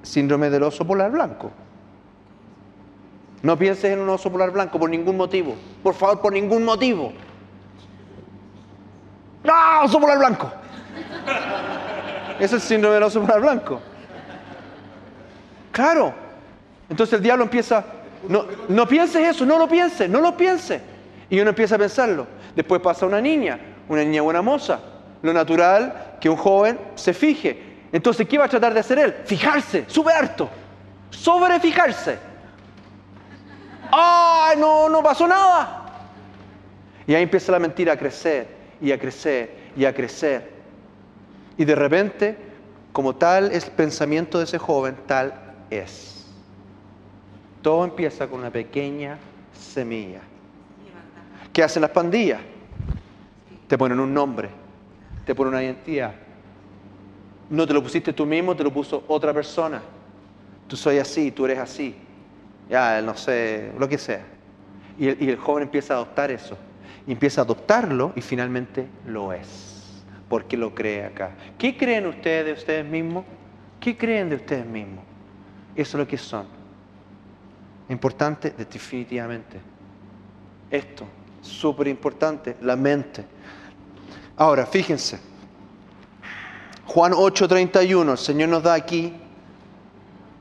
[0.02, 1.50] síndrome del oso polar blanco.
[3.42, 5.54] No pienses en un oso polar blanco por ningún motivo.
[5.82, 7.12] Por favor, por ningún motivo.
[9.42, 10.50] ¡No, oso polar blanco!
[12.40, 13.80] Es el síndrome del oso polar blanco.
[15.72, 16.14] Claro.
[16.88, 17.84] Entonces el diablo empieza,
[18.28, 20.80] no, no pienses eso, no lo pienses, no lo pienses.
[21.34, 22.26] Y uno empieza a pensarlo.
[22.54, 23.58] Después pasa una niña,
[23.88, 24.78] una niña buena moza.
[25.22, 29.14] Lo natural que un joven se fije entonces, ¿qué va a tratar de hacer él?
[29.24, 30.50] Fijarse, sube harto,
[31.10, 32.18] sobrefijarse.
[33.92, 35.92] ¡Ay, no, no pasó nada!
[37.06, 38.48] Y ahí empieza la mentira a crecer
[38.80, 40.50] y a crecer y a crecer.
[41.56, 42.36] Y de repente,
[42.90, 45.32] como tal es el pensamiento de ese joven, tal
[45.70, 46.26] es.
[47.62, 49.18] Todo empieza con una pequeña
[49.56, 50.20] semilla.
[51.54, 52.40] ¿Qué hacen las pandillas?
[53.68, 54.50] Te ponen un nombre,
[55.24, 56.12] te ponen una identidad,
[57.48, 59.80] no te lo pusiste tú mismo, te lo puso otra persona.
[60.66, 61.94] Tú soy así, tú eres así.
[62.68, 64.24] Ya, no sé, lo que sea.
[64.98, 66.58] Y el, joven empieza a adoptar eso.
[67.06, 70.02] Y empieza a adoptarlo y finalmente lo es.
[70.28, 71.36] Porque lo cree acá.
[71.56, 73.24] ¿Qué creen ustedes de ustedes mismos?
[73.78, 75.04] ¿Qué creen de ustedes mismos?
[75.76, 76.46] Eso es lo que son.
[77.88, 79.60] Importante, definitivamente.
[80.68, 81.06] Esto,
[81.44, 83.24] súper importante, la mente.
[84.36, 85.18] Ahora, fíjense.
[86.86, 89.12] Juan 8:31, el Señor nos da aquí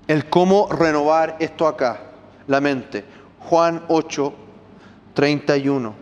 [0.07, 2.01] el cómo renovar esto acá,
[2.47, 3.05] la mente.
[3.39, 5.93] Juan 8:31.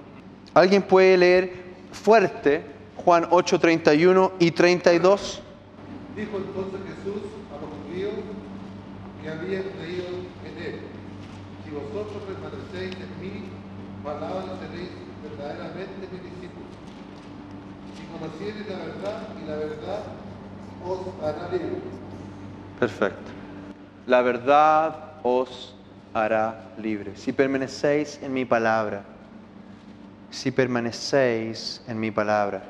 [0.53, 1.53] ¿Alguien puede leer
[1.91, 2.63] fuerte
[2.97, 5.41] Juan 8:31 y 32?
[6.15, 8.13] Dijo entonces Jesús a los judíos
[9.21, 10.07] que habían creído
[10.45, 10.79] en él,
[11.63, 13.49] si vosotros permanecéis en mí,
[14.03, 14.89] palabra seréis
[15.21, 16.71] verdaderamente mis discípulos.
[17.95, 20.03] Si conociereis la verdad y la verdad
[20.85, 21.81] os hará libre.
[22.79, 23.31] Perfecto.
[24.07, 25.75] La verdad os
[26.13, 27.15] hará libre.
[27.15, 29.03] Si permanecéis en mi palabra,
[30.31, 32.63] si permanecéis en mi palabra,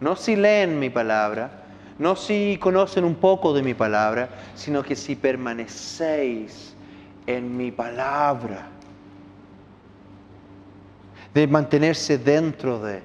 [0.00, 1.50] no si leen mi palabra,
[1.98, 6.74] no si conocen un poco de mi palabra, sino que si permanecéis
[7.26, 8.66] en mi palabra,
[11.34, 13.02] de mantenerse dentro de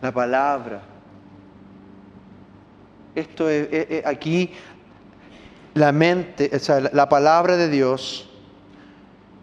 [0.00, 0.96] la palabra
[3.16, 4.52] esto es, aquí
[5.72, 8.28] la mente, o sea, la palabra de Dios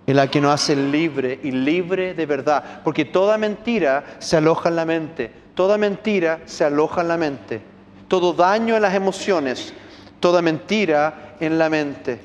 [0.05, 2.81] es la que nos hace libre y libre de verdad.
[2.83, 5.31] Porque toda mentira se aloja en la mente.
[5.55, 7.61] Toda mentira se aloja en la mente.
[8.07, 9.73] Todo daño en las emociones.
[10.19, 12.19] Toda mentira en la mente.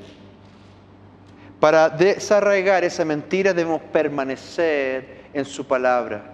[1.59, 6.33] Para desarraigar esa mentira debemos permanecer en su palabra.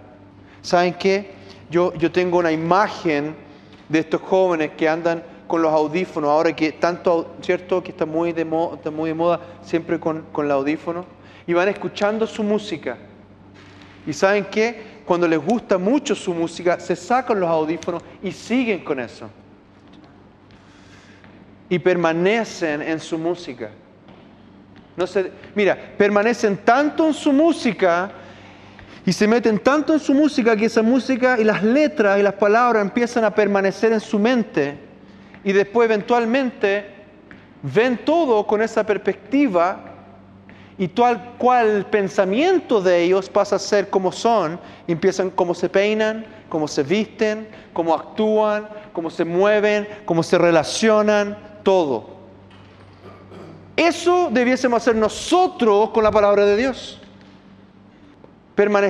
[0.62, 1.32] ¿Saben qué?
[1.70, 3.34] Yo, yo tengo una imagen
[3.88, 7.82] de estos jóvenes que andan con los audífonos, ahora que tanto, ¿cierto?
[7.82, 11.04] Que está muy de, moda, muy de moda siempre con, con el audífono,
[11.46, 12.96] y van escuchando su música.
[14.06, 14.96] Y saben qué?
[15.04, 19.28] Cuando les gusta mucho su música, se sacan los audífonos y siguen con eso.
[21.68, 23.70] Y permanecen en su música.
[24.96, 28.10] No se, mira, permanecen tanto en su música
[29.06, 32.34] y se meten tanto en su música que esa música y las letras y las
[32.34, 34.76] palabras empiezan a permanecer en su mente
[35.44, 36.90] y después eventualmente
[37.62, 39.78] ven todo con esa perspectiva
[40.76, 45.68] y tal cual el pensamiento de ellos pasa a ser como son, empiezan cómo se
[45.68, 52.16] peinan, cómo se visten, cómo actúan, cómo se mueven, cómo se relacionan, todo.
[53.76, 57.00] Eso debiésemos hacer nosotros con la palabra de Dios.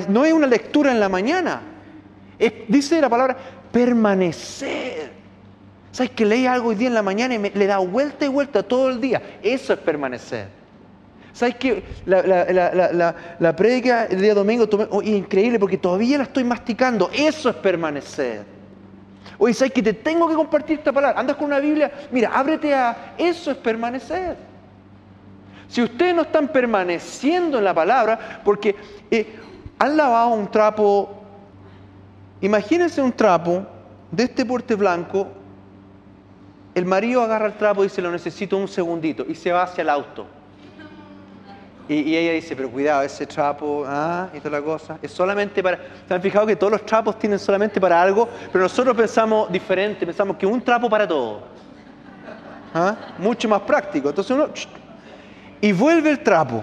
[0.08, 1.60] No es una lectura en la mañana,
[2.68, 3.36] dice la palabra
[3.72, 5.12] permanecer.
[5.90, 8.28] ¿Sabes que leí algo hoy día en la mañana y me, le da vuelta y
[8.28, 9.40] vuelta todo el día?
[9.42, 10.48] Eso es permanecer.
[11.32, 16.44] ¿Sabes que la, la, la, prédica el día domingo oh, increíble porque todavía la estoy
[16.44, 17.10] masticando?
[17.12, 18.44] Eso es permanecer.
[19.38, 21.18] Oye, ¿sabes que te tengo que compartir esta palabra?
[21.18, 23.14] Andas con una Biblia, mira, ábrete a...
[23.18, 24.36] Eso es permanecer.
[25.68, 28.76] Si ustedes no están permaneciendo en la palabra, porque
[29.10, 29.34] eh,
[29.78, 31.22] han lavado un trapo,
[32.40, 33.66] imagínense un trapo
[34.10, 35.28] de este porte blanco,
[36.74, 39.82] el marido agarra el trapo y dice, lo necesito un segundito, y se va hacia
[39.82, 40.26] el auto.
[41.88, 45.78] Y, ella dice, pero cuidado, ese trapo, ah, y toda la cosa, es solamente para...
[46.08, 48.28] ¿Se han fijado que todos los trapos tienen solamente para algo?
[48.50, 51.42] Pero nosotros pensamos diferente, pensamos que un trapo para todo.
[52.74, 52.96] ¿Ah?
[53.18, 54.08] Mucho más práctico.
[54.08, 54.48] Entonces uno...
[55.60, 56.62] Y vuelve el trapo.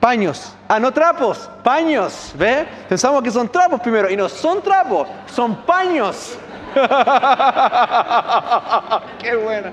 [0.00, 0.52] Paños.
[0.66, 2.32] Ah, no trapos, paños.
[2.34, 2.66] ¿Ve?
[2.88, 4.10] Pensamos que son trapos primero.
[4.10, 6.36] Y no son trapos, son paños.
[9.18, 9.72] Qué buena.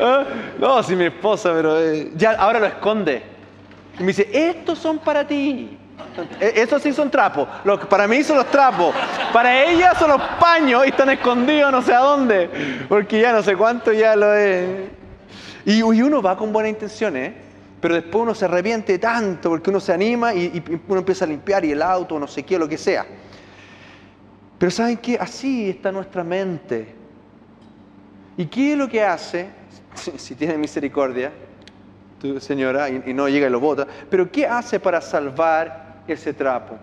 [0.00, 0.24] ¿Ah?
[0.58, 3.22] No, si mi esposa, pero eh, ya ahora lo esconde.
[3.98, 5.76] Y me dice, estos son para ti.
[6.40, 7.48] E, estos sí son trapos.
[7.88, 8.94] para mí son los trapos.
[9.32, 12.86] Para ella son los paños y están escondidos no sé a dónde.
[12.88, 14.88] Porque ya no sé cuánto ya lo es.
[15.64, 17.47] Y, uno va con buenas intenciones, ¿eh?
[17.80, 21.64] Pero después uno se arrepiente tanto porque uno se anima y, uno empieza a limpiar
[21.64, 23.06] y el auto, no sé qué, lo que sea.
[24.58, 25.16] Pero ¿saben qué?
[25.18, 26.94] Así está nuestra mente.
[28.36, 29.48] ¿Y qué es lo que hace?
[30.16, 31.32] Si tiene misericordia,
[32.20, 36.76] tu señora, y, no llega y lo bota, pero ¿qué hace para salvar ese trapo?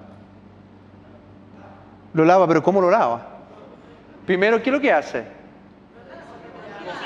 [2.13, 3.25] Lo lava, pero ¿cómo lo lava?
[4.25, 5.34] Primero, ¿qué es lo que hace?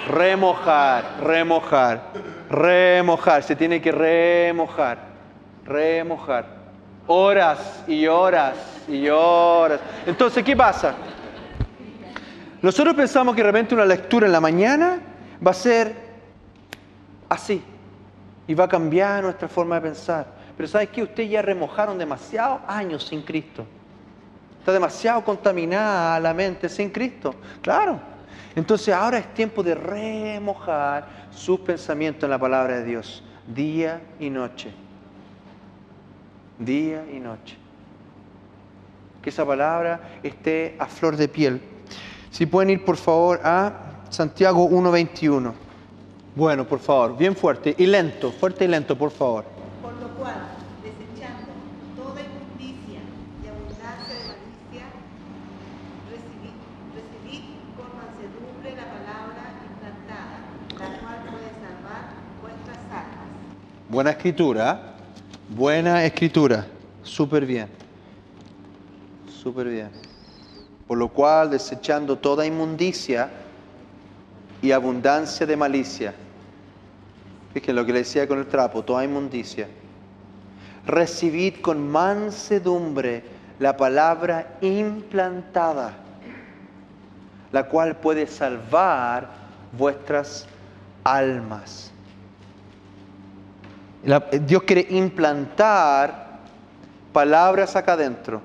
[0.08, 2.02] Remojar, remojar,
[2.50, 3.44] remojar.
[3.44, 4.98] Se tiene que remojar,
[5.66, 6.60] remojar
[7.08, 8.56] horas y horas
[8.88, 9.80] y horas.
[10.06, 10.94] Entonces, ¿qué pasa?
[12.62, 15.00] Nosotros pensamos que de repente una lectura en la mañana
[15.46, 15.96] va a ser
[17.30, 17.64] así
[18.48, 20.28] y va a cambiar nuestra forma de pensar.
[20.56, 21.02] Pero ¿sabes qué?
[21.02, 23.66] Ustedes ya remojaron demasiados años sin Cristo.
[24.60, 27.34] Está demasiado contaminada la mente sin Cristo.
[27.62, 28.00] Claro.
[28.56, 34.30] Entonces ahora es tiempo de remojar sus pensamientos en la palabra de Dios, día y
[34.30, 34.74] noche
[36.60, 37.56] día y noche.
[39.22, 41.62] Que esa palabra esté a flor de piel.
[42.30, 45.54] Si pueden ir por favor a Santiago 1.21.
[46.36, 49.46] Bueno, por favor, bien fuerte y lento, fuerte y lento, por favor.
[49.82, 50.40] Por lo cual,
[50.84, 51.52] desechando
[51.98, 53.02] toda injusticia
[53.44, 54.86] y abundancia de malicia,
[56.08, 56.56] recibid,
[56.96, 57.44] recibid
[57.76, 60.38] con mansedumbre la palabra implantada,
[60.80, 62.04] la cual puede salvar
[62.42, 63.30] vuestras almas.
[63.90, 64.90] Buena escritura.
[65.50, 66.68] Buena escritura,
[67.02, 67.68] súper bien,
[69.42, 69.90] súper bien.
[70.88, 73.32] Por lo cual, desechando toda inmundicia
[74.62, 76.14] y abundancia de malicia,
[77.52, 79.68] fíjense lo que le decía con el trapo, toda inmundicia,
[80.86, 83.24] recibid con mansedumbre
[83.58, 85.96] la palabra implantada,
[87.52, 89.32] la cual puede salvar
[89.76, 90.46] vuestras
[91.04, 91.92] almas.
[94.04, 96.40] Dios quiere implantar
[97.12, 98.42] palabras acá adentro.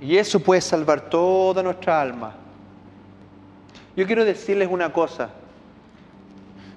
[0.00, 2.34] Y eso puede salvar toda nuestra alma.
[3.96, 5.30] Yo quiero decirles una cosa.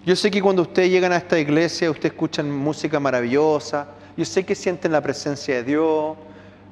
[0.06, 3.88] Yo sé que cuando ustedes llegan a esta iglesia, ustedes escuchan música maravillosa.
[4.18, 6.18] Yo sé que sienten la presencia de Dios.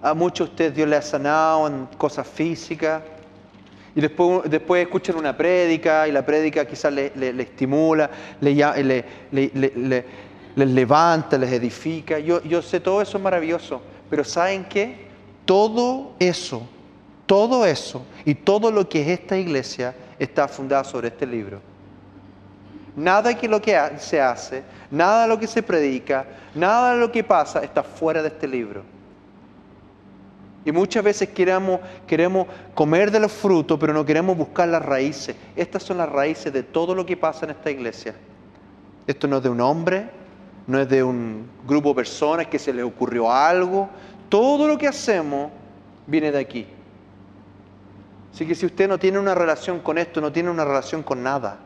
[0.01, 3.03] A muchos de ustedes Dios les ha sanado en cosas físicas.
[3.99, 9.03] Y después, escuchan una prédica y la prédica quizás le, estimula, les
[10.55, 12.17] levanta, les edifica.
[12.17, 13.81] Yo, yo sé, todo eso es maravilloso.
[14.09, 15.09] Pero ¿saben qué?
[15.43, 16.65] Todo eso,
[17.25, 21.59] todo eso y todo lo que es esta iglesia está fundado sobre este libro.
[22.95, 26.25] Nada de lo que se hace, nada de lo que se predica,
[26.55, 28.81] nada de lo que pasa está fuera de este libro.
[30.65, 35.35] Y muchas veces queremos, queremos comer de los frutos, pero no queremos buscar las raíces.
[35.55, 38.13] Estas son las raíces de todo lo que pasa en esta iglesia.
[39.07, 40.09] Esto no es de un hombre,
[40.67, 43.89] no es de un grupo de personas que se les ocurrió algo.
[44.27, 45.49] Todo lo que hacemos
[46.05, 46.67] viene de aquí.
[48.33, 51.23] Así que si usted no tiene una relación con esto, no tiene una relación con
[51.23, 51.57] nada.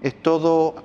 [0.00, 0.76] Es todo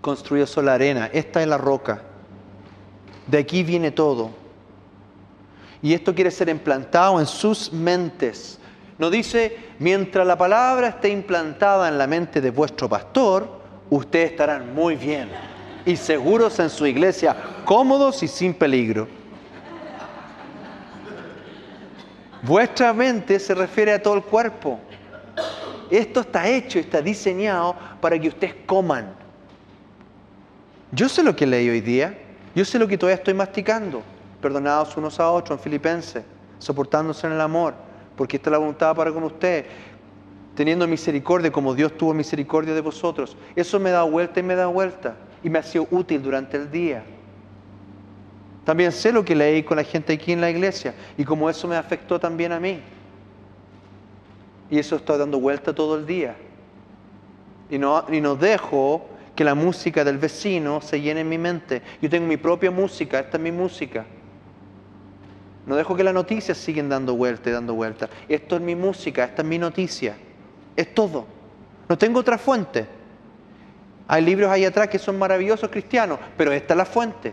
[0.00, 1.10] construido sobre la arena.
[1.12, 2.02] Esta es la roca.
[3.28, 4.30] De aquí viene todo.
[5.80, 8.58] Y esto quiere ser implantado en sus mentes.
[8.98, 13.60] No dice, mientras la palabra esté implantada en la mente de vuestro pastor,
[13.90, 15.28] ustedes estarán muy bien
[15.84, 19.06] y seguros en su iglesia, cómodos y sin peligro.
[22.42, 24.80] Vuestra mente se refiere a todo el cuerpo.
[25.90, 29.14] Esto está hecho, está diseñado para que ustedes coman.
[30.92, 32.18] Yo sé lo que leí hoy día,
[32.54, 34.02] yo sé lo que todavía estoy masticando.
[34.40, 36.22] Perdonados unos a otros en Filipenses,
[36.58, 37.74] soportándose en el amor,
[38.16, 39.66] porque esta es la voluntad para con ustedes,
[40.54, 43.36] teniendo misericordia como Dios tuvo misericordia de vosotros.
[43.56, 46.70] Eso me da vuelta y me da vuelta y me ha sido útil durante el
[46.70, 47.04] día.
[48.64, 51.66] También sé lo que leí con la gente aquí en la iglesia y como eso
[51.66, 52.80] me afectó también a mí.
[54.70, 56.36] Y eso está dando vuelta todo el día.
[57.70, 59.06] Y no, y no dejo
[59.38, 61.80] que la música del vecino se llene en mi mente.
[62.02, 64.04] Yo tengo mi propia música, esta es mi música.
[65.64, 68.10] No dejo que las noticias sigan dando vuelta y dando vuelta.
[68.28, 70.16] Esto es mi música, esta es mi noticia.
[70.74, 71.24] Es todo.
[71.88, 72.88] No tengo otra fuente.
[74.08, 77.32] Hay libros ahí atrás que son maravillosos cristianos, pero esta es la fuente.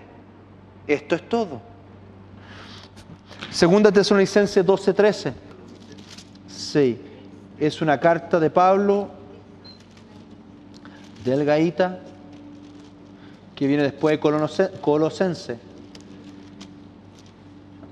[0.86, 1.60] Esto es todo.
[3.50, 5.34] Segunda Tesalonicenses 12:13.
[6.48, 7.02] Sí,
[7.58, 9.10] es una carta de Pablo
[11.26, 12.00] delgadita
[13.56, 15.58] que viene después de Colosense.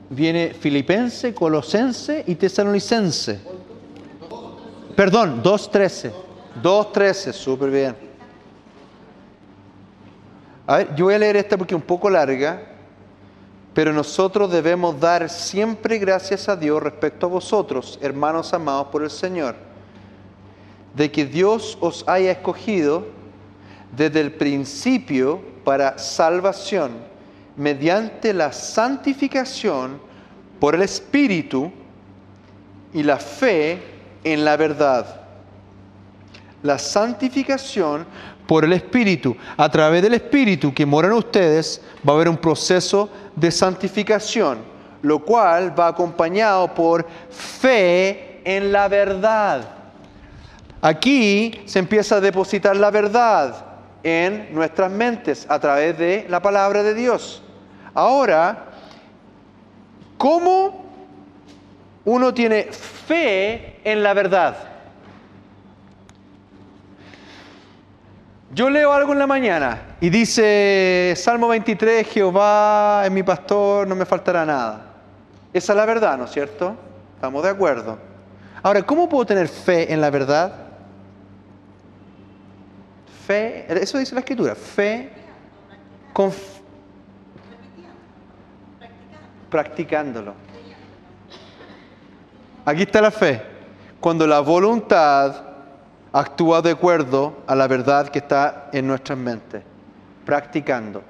[0.09, 3.39] Viene Filipense, Colosense y Tesalonicense.
[4.95, 6.11] Perdón, 2.13.
[6.61, 7.95] 2.13, súper bien.
[10.67, 12.61] A ver, yo voy a leer esta porque es un poco larga,
[13.73, 19.09] pero nosotros debemos dar siempre gracias a Dios respecto a vosotros, hermanos amados por el
[19.09, 19.55] Señor,
[20.95, 23.22] de que Dios os haya escogido
[23.95, 26.91] desde el principio para salvación,
[27.55, 29.99] mediante la santificación
[30.59, 31.71] por el Espíritu
[32.93, 33.81] y la fe
[34.23, 35.21] en la verdad.
[36.63, 38.05] La santificación
[38.47, 39.35] por el Espíritu.
[39.57, 44.59] A través del Espíritu que mora en ustedes va a haber un proceso de santificación,
[45.01, 49.69] lo cual va acompañado por fe en la verdad.
[50.81, 53.72] Aquí se empieza a depositar la verdad
[54.03, 57.41] en nuestras mentes a través de la palabra de Dios.
[57.93, 58.65] Ahora,
[60.17, 60.85] ¿cómo
[62.05, 64.55] uno tiene fe en la verdad?
[68.53, 73.95] Yo leo algo en la mañana y dice Salmo 23, Jehová es mi pastor, no
[73.95, 74.93] me faltará nada.
[75.51, 76.75] Esa es la verdad, ¿no es cierto?
[77.15, 77.97] Estamos de acuerdo.
[78.61, 80.62] Ahora, ¿cómo puedo tener fe en la verdad?
[83.25, 85.09] Fe, eso dice la escritura, fe
[86.11, 86.31] con,
[89.49, 90.33] practicándolo.
[92.65, 93.41] Aquí está la fe.
[94.01, 95.35] Cuando la voluntad
[96.11, 99.63] actúa de acuerdo a la verdad que está en nuestras mentes,
[100.25, 101.01] practicando.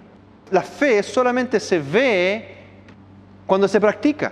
[0.52, 2.58] La fe solamente se ve
[3.48, 4.32] cuando se practica,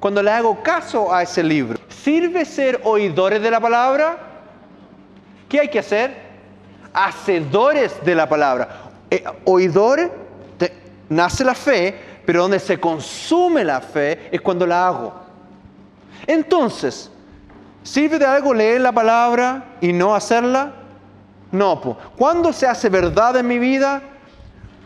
[0.00, 1.78] cuando le hago caso a ese libro.
[1.88, 4.18] ¿Sirve ser oidores de la palabra?
[5.48, 6.31] ¿Qué hay que hacer?
[6.94, 8.68] Hacedores de la palabra.
[9.10, 10.10] Eh, oidores,
[11.08, 15.14] nace la fe, pero donde se consume la fe es cuando la hago.
[16.26, 17.10] Entonces,
[17.82, 20.72] ¿Sirve de algo leer la palabra y no hacerla?
[21.50, 21.80] No.
[22.16, 24.00] ¿Cuándo se hace verdad en mi vida?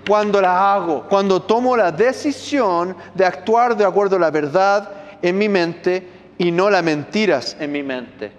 [0.08, 4.90] Cuando la hago, cuando tomo la decisión de actuar de acuerdo a la verdad
[5.20, 8.32] en mi mente y no las mentiras en mi mente.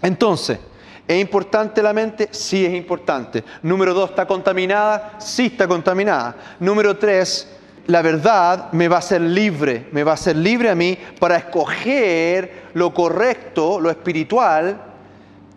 [0.00, 0.58] Entonces,
[1.06, 2.28] ¿es importante la mente?
[2.30, 3.44] Sí es importante.
[3.62, 5.16] Número dos, ¿está contaminada?
[5.18, 6.36] Sí está contaminada.
[6.60, 7.48] Número tres,
[7.86, 11.36] la verdad me va a ser libre, me va a ser libre a mí para
[11.36, 14.80] escoger lo correcto, lo espiritual,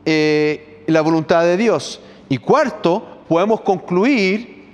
[0.03, 2.01] eh, la voluntad de Dios.
[2.29, 4.65] Y cuarto, podemos concluir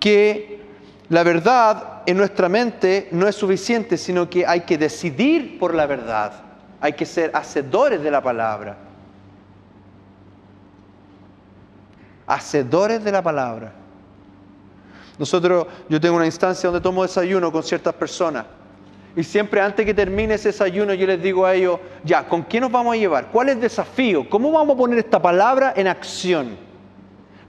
[0.00, 0.60] que
[1.08, 5.86] la verdad en nuestra mente no es suficiente, sino que hay que decidir por la
[5.86, 6.32] verdad,
[6.80, 8.87] hay que ser hacedores de la palabra.
[12.28, 13.72] Hacedores de la palabra.
[15.18, 18.44] Nosotros, yo tengo una instancia donde tomo desayuno con ciertas personas.
[19.16, 22.60] Y siempre antes que termine ese desayuno yo les digo a ellos, ya, ¿con qué
[22.60, 23.28] nos vamos a llevar?
[23.32, 24.28] ¿Cuál es el desafío?
[24.30, 26.56] ¿Cómo vamos a poner esta palabra en acción?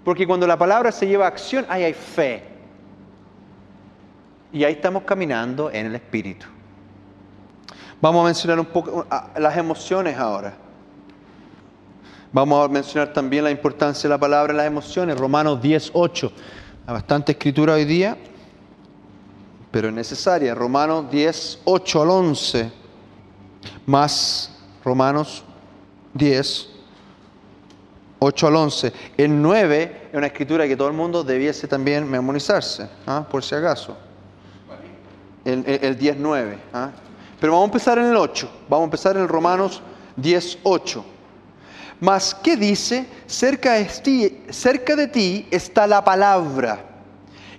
[0.04, 2.44] Porque cuando la palabra se lleva a acción, ahí hay fe.
[4.52, 6.48] Y ahí estamos caminando en el Espíritu.
[8.02, 9.06] Vamos a mencionar un poco
[9.38, 10.54] las emociones ahora.
[12.32, 16.32] Vamos a mencionar también la importancia de la palabra en las emociones, Romanos 10, 8.
[16.86, 18.16] Hay bastante escritura hoy día,
[19.72, 20.54] pero es necesaria.
[20.54, 22.72] Romanos 10, 8 al 11,
[23.88, 24.56] más
[24.86, 25.44] Romanos
[26.14, 26.70] 10,
[28.20, 28.94] 8 al 11.
[29.18, 33.26] El 9 es una escritura que todo el mundo debiese también memorizarse, ¿ah?
[33.28, 33.98] por si acaso.
[35.44, 36.60] El, el, el 10, 9.
[36.74, 36.92] ¿ah?
[37.40, 38.50] Pero vamos a empezar en el 8.
[38.70, 39.82] Vamos a empezar en Romanos
[40.16, 41.06] 10, 8.
[42.00, 43.06] Mas, ¿qué dice?
[43.28, 46.86] Cerca de, ti, está la palabra,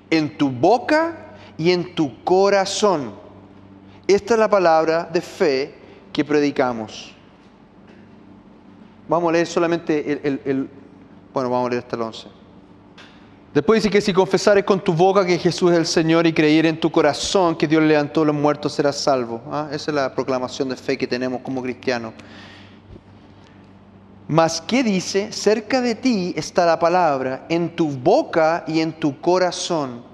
[0.08, 3.12] en tu boca y en tu corazón.
[4.06, 5.74] Esta es la palabra de fe
[6.12, 7.14] que predicamos.
[9.08, 10.70] Vamos a leer solamente el,
[11.34, 12.28] bueno, vamos a leer hasta el 11.
[13.52, 16.70] Después dice que si confesares con tu boca que Jesús es el Señor y creyeres
[16.70, 19.42] en tu corazón que Dios le levantó a los muertos, serás salvo.
[19.50, 19.68] ¿ah?
[19.72, 22.14] Esa es la proclamación de fe que tenemos como cristianos.
[24.30, 25.32] Mas, ¿qué dice?
[25.32, 30.04] Cerca de ti está la palabra, en tu boca y en tu corazón.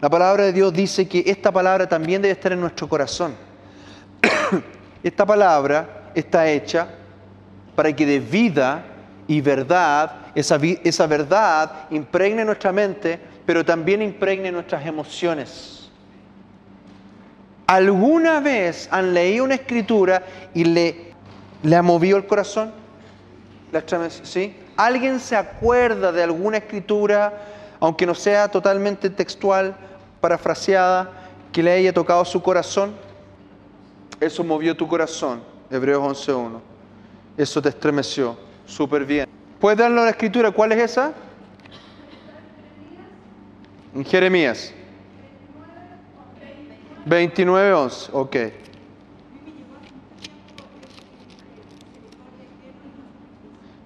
[0.00, 3.34] La palabra de Dios dice que esta palabra también debe estar en nuestro corazón.
[5.02, 6.86] esta palabra está hecha
[7.74, 8.84] para que de vida
[9.26, 15.90] y verdad, esa, esa verdad impregne nuestra mente, pero también impregne nuestras emociones.
[17.66, 20.22] ¿Alguna vez han leído una escritura
[20.54, 21.14] y le,
[21.64, 22.81] le ha movido el corazón?
[24.22, 24.54] ¿Sí?
[24.76, 27.32] ¿Alguien se acuerda de alguna escritura,
[27.80, 29.74] aunque no sea totalmente textual,
[30.20, 31.10] parafraseada,
[31.52, 32.94] que le haya tocado su corazón?
[34.20, 36.60] Eso movió tu corazón, Hebreos 11.1.
[37.36, 39.28] Eso te estremeció, súper bien.
[39.58, 40.50] ¿Puedes darle la escritura?
[40.50, 41.12] ¿Cuál es esa?
[43.94, 44.72] En Jeremías.
[47.06, 48.36] 29.11, ok.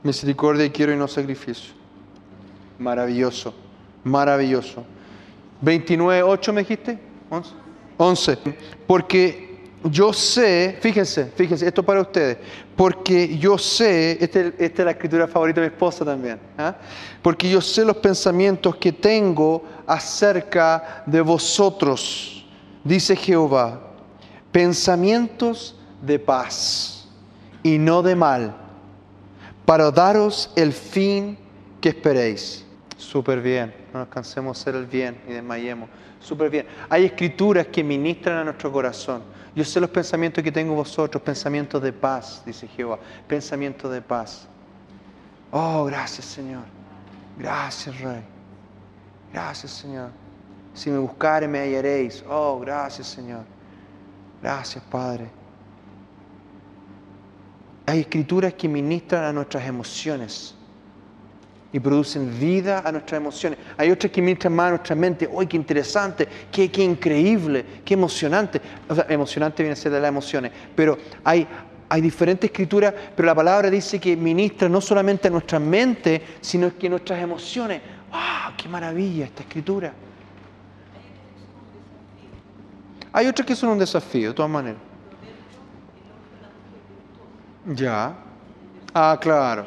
[0.07, 1.75] Misericordia quiero y no sacrificio.
[2.79, 3.55] Maravilloso,
[4.05, 4.85] maravilloso.
[5.61, 6.99] 29, 8 me dijiste?
[7.31, 7.51] 11.
[7.97, 8.39] 11.
[8.87, 9.47] Porque
[9.85, 12.39] yo sé, fíjense, fíjense, esto para ustedes.
[12.75, 16.39] Porque yo sé, este- esta es la escritura favorita de mi esposa también.
[16.59, 16.77] ¿ah?
[17.23, 22.47] Porque yo sé los pensamientos que tengo acerca de vosotros,
[22.85, 23.81] dice Jehová.
[24.53, 27.09] Pensamientos de paz
[27.63, 28.66] y no de mal
[29.67, 31.37] para daros el fin
[31.81, 32.65] que esperéis.
[32.97, 35.91] Súper bien, no nos cansemos de hacer el bien y desmayemos.
[36.21, 36.67] Súper bien.
[36.89, 39.23] Hay escrituras que ministran a nuestro corazón.
[39.55, 44.47] Yo sé los pensamientos que tengo vosotros, pensamientos de paz, dice Jehová, pensamientos de paz.
[45.51, 46.63] Oh, gracias Señor.
[47.39, 48.23] Gracias Rey.
[49.33, 50.11] Gracias Señor.
[50.75, 52.25] Si me buscare me hallaréis.
[52.29, 53.45] Oh, gracias Señor.
[54.43, 55.31] Gracias Padre.
[57.87, 60.57] Hay escrituras que ministran a nuestras emociones
[61.73, 63.59] y producen vida a nuestras emociones.
[63.77, 65.29] Hay otras que ministran más a nuestra mente.
[65.31, 66.27] ¡Uy, qué interesante!
[66.51, 67.65] Qué, ¡Qué increíble!
[67.85, 68.61] ¡Qué emocionante!
[68.89, 70.53] O sea, emocionante viene a ser de las emociones.
[70.75, 71.47] Pero hay,
[72.01, 76.89] diferentes escrituras, pero la palabra dice que ministra no solamente a nuestra mente, sino que
[76.89, 77.83] a nuestras emociones.
[78.11, 78.55] ¡Wow!
[78.57, 79.93] ¡Qué maravilla esta escritura!
[83.13, 84.86] Hay otras que son un desafío, de todas maneras.
[87.75, 88.15] Ya.
[88.95, 89.67] Ah, claro.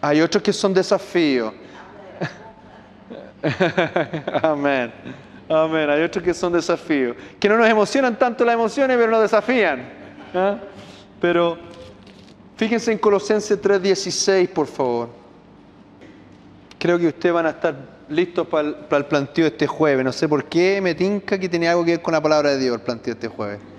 [0.00, 1.52] Hay otros que son desafíos.
[4.42, 4.92] Amén.
[5.48, 5.90] Amén.
[5.90, 7.16] Hay otros que son desafíos.
[7.38, 9.88] Que no nos emocionan tanto las emociones, pero nos desafían.
[10.34, 10.58] ¿Ah?
[11.20, 11.58] Pero
[12.56, 15.08] fíjense en Colosenses 3:16, por favor.
[16.78, 17.74] Creo que ustedes van a estar
[18.08, 20.04] listos para el, para el planteo de este jueves.
[20.04, 22.58] No sé por qué me tinca que tenía algo que ver con la palabra de
[22.58, 23.73] Dios el planteo de este jueves.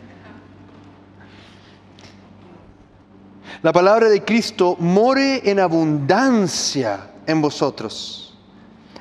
[3.66, 8.38] La palabra de Cristo more en abundancia en vosotros.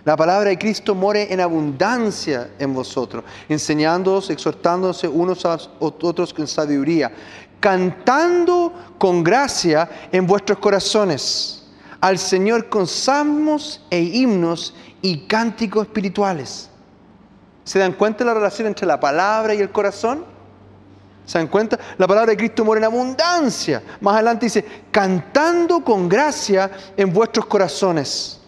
[0.06, 6.46] La palabra de Cristo more en abundancia en vosotros, enseñándoos, exhortándose unos a otros en
[6.46, 7.12] sabiduría,
[7.60, 11.66] cantando con gracia en vuestros corazones
[12.00, 16.70] al Señor con salmos e himnos y cánticos espirituales.
[17.64, 20.32] ¿Se dan cuenta de la relación entre la palabra y el corazón?
[21.24, 21.78] ¿Se dan cuenta?
[21.96, 23.82] La palabra de Cristo mora en abundancia.
[24.00, 28.40] Más adelante dice, cantando con gracia en vuestros corazones.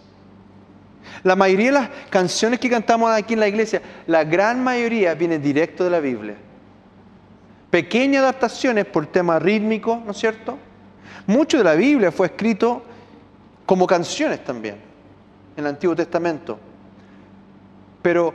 [1.22, 5.38] La mayoría de las canciones que cantamos aquí en la iglesia, la gran mayoría viene
[5.38, 6.36] directo de la Biblia.
[7.70, 10.58] Pequeñas adaptaciones por tema rítmico, ¿no es cierto?
[11.26, 12.82] Mucho de la Biblia fue escrito
[13.64, 14.76] como canciones también,
[15.56, 16.58] en el Antiguo Testamento.
[18.02, 18.32] Pero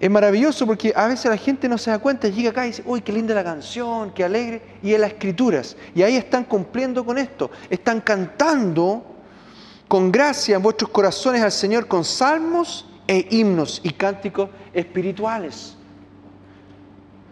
[0.00, 2.82] es maravilloso porque a veces la gente no se da cuenta, llega acá y dice,
[2.86, 5.76] uy, qué linda la canción, qué alegre, y en las escrituras.
[5.94, 9.04] Y ahí están cumpliendo con esto, están cantando
[9.88, 15.74] con gracia en vuestros corazones al Señor con salmos e himnos y cánticos espirituales.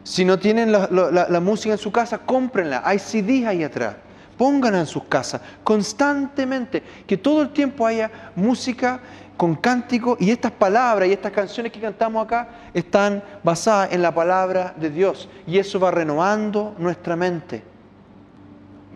[0.03, 2.83] Si no tienen la, la- la música en su casa, cómprenla.
[2.85, 3.97] Hay CDs ahí atrás.
[4.39, 6.83] Pónganla en sus casas constantemente.
[7.07, 9.01] Que todo el tiempo haya música
[9.37, 14.15] con cántico y estas palabras y estas canciones que cantamos acá están basadas en la
[14.15, 15.29] palabra de Dios.
[15.47, 17.63] Y eso va renovando nuestra mente.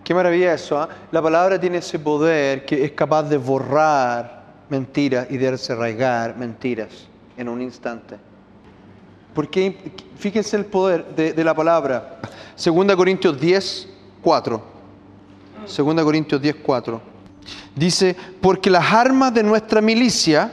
[0.02, 0.80] Qué maravilla eso.
[0.80, 0.88] ¿ah?
[1.12, 7.06] La palabra tiene ese poder que es capaz de borrar mentiras y de desarraigar mentiras
[7.36, 8.16] en un instante.
[9.34, 12.18] Porque fíjense el poder de, de la palabra.
[12.62, 13.88] 2 Corintios 10,
[14.22, 14.62] 4.
[15.76, 17.00] 2 Corintios 10, 4.
[17.74, 20.52] Dice, porque las armas de nuestra milicia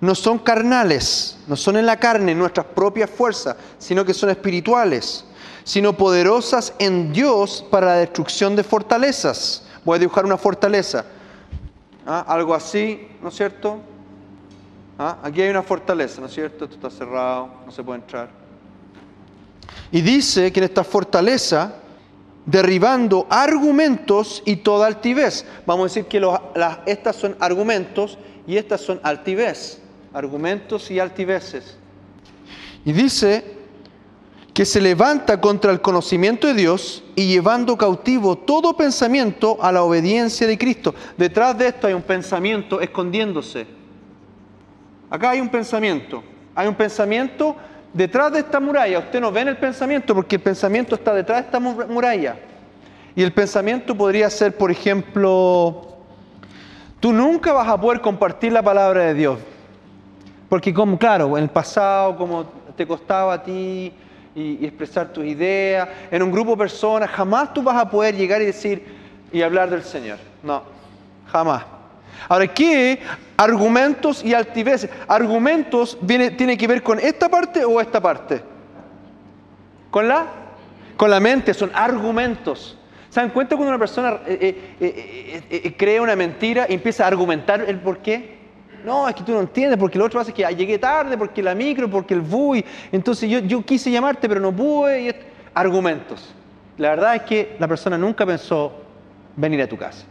[0.00, 5.24] no son carnales, no son en la carne, nuestras propias fuerzas, sino que son espirituales,
[5.64, 9.64] sino poderosas en Dios para la destrucción de fortalezas.
[9.84, 11.04] Voy a dibujar una fortaleza.
[12.06, 12.24] ¿Ah?
[12.26, 13.78] Algo así, ¿no es cierto?
[14.98, 15.18] ¿Ah?
[15.22, 16.64] Aquí hay una fortaleza, ¿no es cierto?
[16.64, 18.30] Esto está cerrado, no se puede entrar.
[19.92, 21.74] Y dice que en esta fortaleza,
[22.46, 25.44] derribando argumentos y toda altivez.
[25.66, 29.80] Vamos a decir que las- estas son argumentos y estas son altivez.
[30.12, 31.76] Argumentos y altiveces.
[32.84, 33.44] Y dice
[34.52, 39.84] que se levanta contra el conocimiento de Dios y llevando cautivo todo pensamiento a la
[39.84, 40.94] obediencia de Cristo.
[41.16, 43.66] Detrás de esto hay un pensamiento escondiéndose.
[45.08, 46.22] Acá hay un pensamiento.
[46.54, 47.54] Hay un pensamiento
[47.92, 48.98] detrás de esta muralla.
[49.00, 52.36] Usted no ve en el pensamiento porque el pensamiento está detrás de esta mu- muralla.
[53.14, 55.96] Y el pensamiento podría ser, por ejemplo,
[57.00, 59.38] tú nunca vas a poder compartir la palabra de Dios.
[60.48, 62.44] Porque como, claro, en el pasado, como
[62.76, 63.92] te costaba a ti
[64.34, 68.40] y expresar tus ideas, en un grupo de personas, jamás tú vas a poder llegar
[68.42, 68.84] y decir
[69.32, 70.18] y hablar del Señor.
[70.42, 70.62] No,
[71.26, 71.64] jamás.
[72.28, 73.00] Ahora, ¿qué
[73.36, 74.90] argumentos y altiveces?
[75.08, 78.42] Argumentos tiene que ver con esta parte o esta parte.
[79.90, 80.26] ¿Con la?
[80.96, 82.76] Con la mente, son argumentos.
[83.08, 87.08] ¿Se dan cuenta cuando una persona eh, eh, eh, eh, una mentira y empieza a
[87.08, 88.38] argumentar el por qué?
[88.84, 91.54] No, es que tú no entiendes, porque lo otro hace que llegué tarde, porque la
[91.54, 95.02] micro, porque el bus, entonces yo, yo quise llamarte pero no pude.
[95.02, 95.14] y
[95.54, 96.34] argumentos.
[96.78, 98.72] La verdad es que la persona nunca pensó
[99.36, 100.06] venir a tu casa.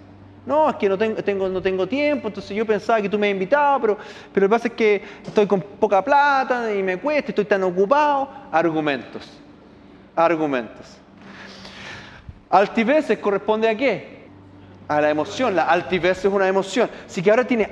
[0.49, 3.35] No, es que no tengo, no tengo tiempo, entonces yo pensaba que tú me habías
[3.35, 3.97] invitado, pero,
[4.33, 7.61] pero lo que pasa es que estoy con poca plata y me cuesta, estoy tan
[7.61, 8.27] ocupado.
[8.51, 9.29] Argumentos.
[10.15, 10.97] Argumentos.
[12.49, 14.25] Altiveces corresponde a qué?
[14.87, 15.55] A la emoción.
[15.55, 16.89] La altivez es una emoción.
[17.05, 17.69] Así que ahora tiene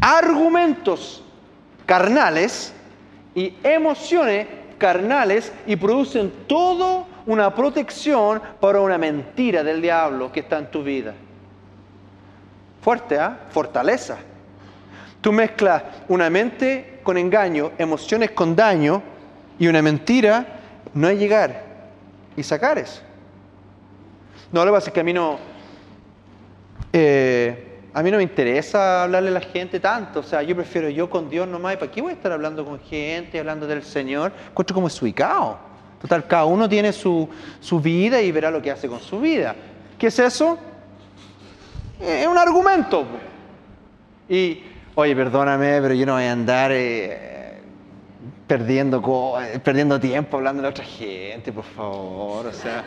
[0.00, 1.22] argumentos
[1.84, 2.72] carnales
[3.34, 4.46] y emociones
[4.78, 10.82] carnales y producen toda una protección para una mentira del diablo que está en tu
[10.82, 11.12] vida.
[12.82, 13.46] Fuerte, ¿ah?
[13.50, 14.18] Fortaleza.
[15.20, 19.02] Tú mezclas una mente con engaño, emociones con daño
[19.56, 20.60] y una mentira,
[20.92, 21.62] no es llegar
[22.36, 23.00] y sacar eso.
[24.50, 25.38] No, lo que pasa es que a mí no,
[26.92, 30.18] eh, a mí no me interesa hablarle a la gente tanto.
[30.20, 31.74] O sea, yo prefiero yo con Dios nomás.
[31.74, 34.32] ¿Y para qué voy a estar hablando con gente, hablando del Señor?
[34.50, 35.56] Encuentro como desubicado.
[36.00, 37.28] Total, cada uno tiene su,
[37.60, 39.54] su vida y verá lo que hace con su vida.
[39.98, 40.58] ¿Qué es eso?
[42.02, 43.06] Es un argumento.
[44.28, 44.62] Y,
[44.94, 47.60] oye, perdóname, pero yo no voy a andar eh,
[48.46, 52.46] perdiendo, eh, perdiendo tiempo hablando de otra gente, por favor.
[52.46, 52.84] O sea,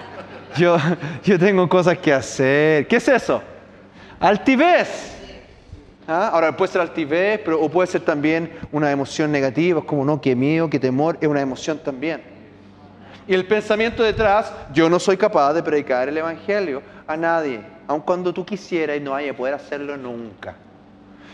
[0.57, 0.77] yo,
[1.23, 2.87] yo tengo cosas que hacer.
[2.87, 3.41] ¿Qué es eso?
[4.19, 5.13] Altivez.
[6.07, 6.31] ¿Ah?
[6.33, 10.35] Ahora puede ser altivez, pero o puede ser también una emoción negativa, como no, que
[10.35, 12.21] miedo, que temor, es una emoción también.
[13.27, 18.01] Y el pensamiento detrás, yo no soy capaz de predicar el Evangelio a nadie, aun
[18.01, 20.55] cuando tú quisieras y no vaya a poder hacerlo nunca.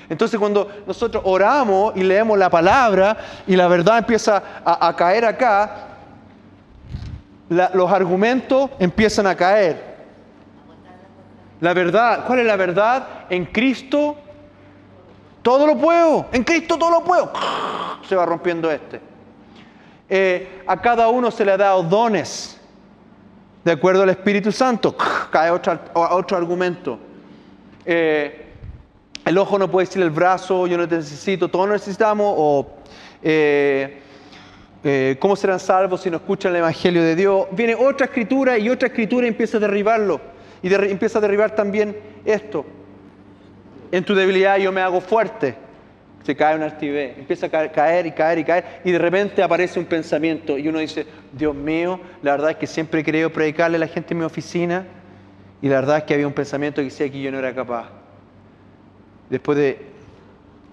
[0.09, 5.87] Entonces cuando nosotros oramos y leemos la palabra y la verdad empieza a, caer acá,
[7.49, 9.91] los argumentos empiezan a caer.
[11.61, 13.07] La verdad, ¿cuál es la verdad?
[13.29, 14.17] En Cristo
[15.41, 17.31] todo lo puedo, en Cristo todo lo puedo.
[18.07, 19.01] Se va rompiendo este.
[20.09, 22.59] Eh, a cada uno se le ha dado dones,
[23.63, 24.95] de acuerdo al Espíritu Santo.
[25.31, 26.99] Cae otro, otro argumento.
[27.85, 28.45] Eh,
[29.25, 32.33] el ojo no puede decir el brazo, yo no te necesito, todos necesitamos.
[32.37, 32.67] O
[33.21, 34.01] eh,
[34.83, 37.47] eh, cómo serán salvos si no escuchan el Evangelio de Dios.
[37.51, 40.19] Viene otra escritura y otra escritura empieza a derribarlo.
[40.63, 42.65] Y empieza a derribar también esto.
[43.91, 45.55] En tu debilidad yo me hago fuerte.
[46.23, 49.41] Se cae un altivez, empieza a ca- caer y caer y caer, y de repente
[49.41, 53.31] aparece un pensamiento, y uno dice, Dios mío, la verdad es que siempre he querido
[53.31, 54.85] predicarle a la gente en mi oficina,
[55.61, 57.89] y la verdad es que había un pensamiento que decía que yo no era capaz.
[59.29, 59.79] Después de,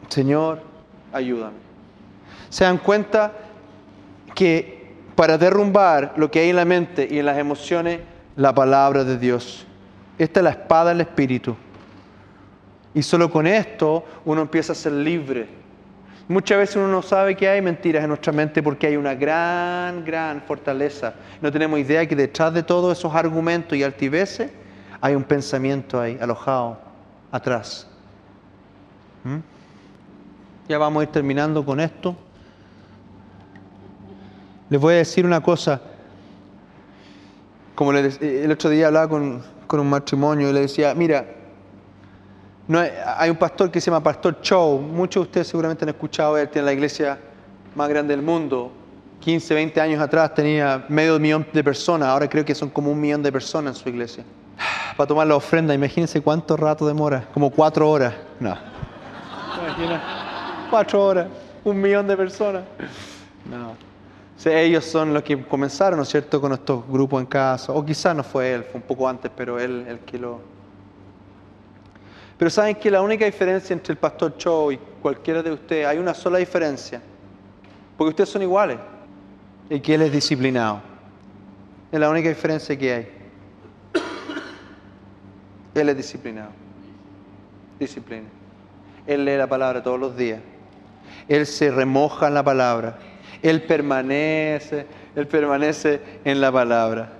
[0.09, 0.61] Señor,
[1.13, 1.57] ayúdame.
[2.51, 3.33] Se dan cuenta
[4.35, 8.01] que para derrumbar lo que hay en la mente y en las emociones,
[8.37, 9.67] la palabra de Dios.
[10.19, 11.57] Esta es la espada del Espíritu.
[12.95, 15.49] Y solo con esto uno empieza a ser libre.
[16.27, 20.05] Muchas veces uno no sabe que hay mentiras en nuestra mente porque hay una gran,
[20.05, 21.15] gran fortaleza.
[21.41, 24.51] No tenemos idea que detrás de todos esos argumentos y altiveces
[25.01, 26.79] hay un pensamiento ahí, alojado,
[27.33, 27.87] atrás.
[29.25, 29.39] ¿Mm?
[30.69, 32.15] Ya vamos a ir terminando con esto.
[34.69, 35.81] Les voy a decir una cosa.
[37.75, 41.25] Como dec- el otro día hablaba con, con un matrimonio y le decía, mira,
[42.69, 44.79] no hay, hay un pastor que se llama Pastor Chow.
[44.79, 47.19] Muchos de ustedes seguramente han escuchado, él tiene la iglesia
[47.75, 48.71] más grande del mundo.
[49.21, 53.01] 15, 20 años atrás tenía medio millón de personas, ahora creo que son como un
[53.01, 54.25] millón de personas en su iglesia.
[54.97, 58.15] Para tomar la ofrenda, imagínense cuánto rato demora, como cuatro horas.
[58.39, 58.55] No.
[58.55, 60.03] ¿Te imaginas?
[60.71, 61.27] Cuatro horas,
[61.65, 62.63] un millón de personas.
[63.51, 63.71] No.
[63.71, 67.73] O sea, ellos son los que comenzaron, ¿no es cierto?, con estos grupos en casa.
[67.73, 70.58] O quizás no fue él, fue un poco antes, pero él el que lo...
[72.39, 75.99] Pero saben que la única diferencia entre el pastor Cho y cualquiera de ustedes, hay
[75.99, 77.03] una sola diferencia.
[77.97, 78.79] Porque ustedes son iguales.
[79.69, 80.81] Y que él es disciplinado.
[81.91, 83.09] Es la única diferencia que hay.
[85.75, 86.51] Él es disciplinado.
[87.79, 88.29] Disciplina.
[89.07, 90.41] Él lee la palabra todos los días.
[91.29, 92.99] Él se remoja en la palabra.
[93.43, 94.87] Él permanece,
[95.17, 97.18] Él permanece en la palabra.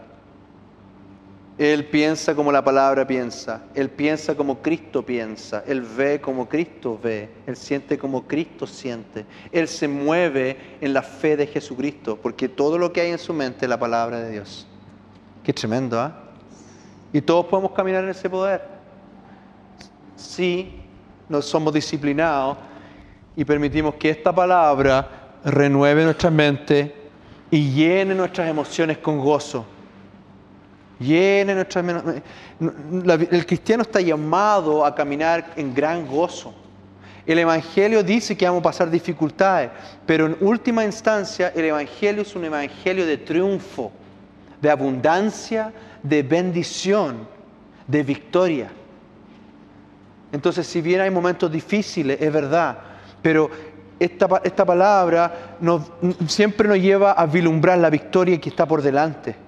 [1.59, 3.65] Él piensa como la palabra piensa.
[3.75, 5.65] Él piensa como Cristo piensa.
[5.67, 7.29] Él ve como Cristo ve.
[7.49, 9.27] Él siente como Cristo siente.
[9.51, 13.35] Él se mueve en la fe de Jesucristo, porque todo lo que hay en su
[13.35, 14.69] mente es la palabra de Dios.
[15.43, 16.15] Qué tremendo, ¿ah?
[17.13, 18.63] Y todos podemos caminar en ese poder.
[20.15, 20.81] Si
[21.29, 22.57] nos somos disciplinados
[23.35, 25.09] y permitimos que esta palabra
[25.45, 26.95] renueve nuestra mente
[27.51, 29.65] y llene nuestras emociones con gozo.
[30.99, 31.85] Llene nuestras
[33.31, 36.55] El cristiano está llamado a caminar en gran gozo.
[37.25, 39.71] El Evangelio dice que vamos a pasar dificultades,
[40.07, 43.93] pero en última instancia el Evangelio es un Evangelio de triunfo,
[44.61, 45.73] de abundancia,
[46.03, 47.29] de bendición,
[47.87, 48.71] de victoria.
[50.33, 52.79] Entonces, si bien hay momentos difíciles, es verdad,
[53.23, 53.51] pero
[53.99, 55.57] esta, esta palabra
[56.27, 59.48] siempre nos lleva a vislumbrar la victoria que está por delante.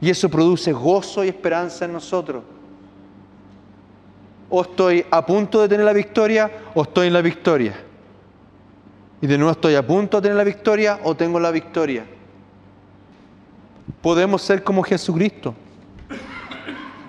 [0.00, 2.42] Y eso produce gozo y esperanza en nosotros.
[4.48, 7.74] O estoy a punto de tener la victoria o estoy en la victoria.
[9.20, 12.04] Y de nuevo estoy a punto de tener la victoria o tengo la victoria.
[14.00, 15.54] Podemos ser como Jesucristo.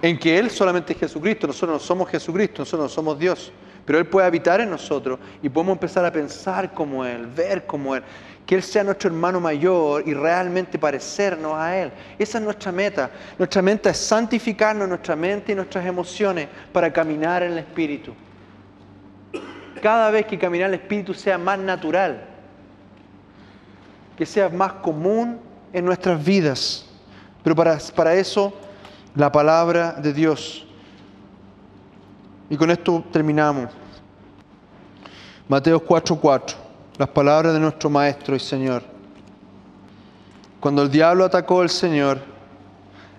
[0.02, 3.52] En que Él solamente es Jesucristo, nosotros no somos Jesucristo, nosotros no somos Dios.
[3.86, 7.96] Pero Él puede habitar en nosotros y podemos empezar a pensar como Él, ver como
[7.96, 8.04] Él.
[8.46, 11.92] Que Él sea nuestro hermano mayor y realmente parecernos a Él.
[12.20, 13.10] Esa es nuestra meta.
[13.38, 18.14] Nuestra meta es santificarnos nuestra mente y nuestras emociones para caminar en el Espíritu.
[19.82, 22.26] Cada vez que caminar en el Espíritu sea más natural,
[24.18, 25.40] que sea más común
[25.74, 26.86] en nuestras vidas.
[27.44, 28.54] Pero para, para eso,
[29.16, 30.66] la palabra de Dios.
[32.50, 33.70] Y con esto terminamos.
[35.48, 36.56] Mateo 4:4,
[37.02, 38.84] las palabras de nuestro Maestro y Señor.
[40.60, 42.20] Cuando el diablo atacó al Señor,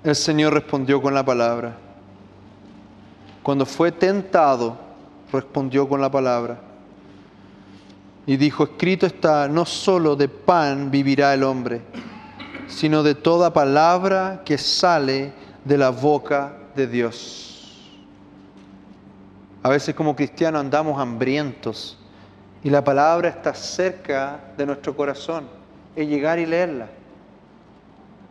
[0.05, 1.76] el Señor respondió con la palabra.
[3.43, 4.78] Cuando fue tentado,
[5.33, 6.61] respondió con la palabra.
[8.24, 11.80] Y dijo, escrito está, no solo de pan vivirá el hombre,
[12.68, 15.33] sino de toda palabra que sale
[15.64, 17.91] de la boca de Dios.
[19.61, 21.99] A veces como cristianos andamos hambrientos
[22.64, 25.48] y la palabra está cerca de nuestro corazón,
[25.96, 26.86] es llegar y leerla.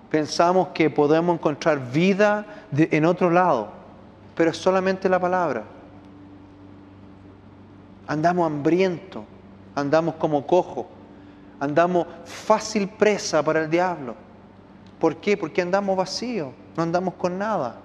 [0.09, 3.69] Pensamos que podemos encontrar vida en otro lado,
[4.35, 5.63] pero es solamente la palabra.
[8.07, 9.23] Andamos hambrientos,
[9.75, 10.87] andamos como cojo,
[11.59, 14.15] andamos fácil presa para el diablo.
[14.99, 15.35] ¿Por qué?
[15.35, 17.75] Porque andamos vacíos, no andamos con nada.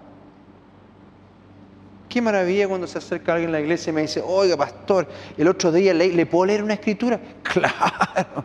[2.09, 5.49] Qué maravilla cuando se acerca alguien a la iglesia y me dice, oiga, pastor, el
[5.49, 7.21] otro día le, ¿le puedo leer una escritura?
[7.43, 8.45] Claro.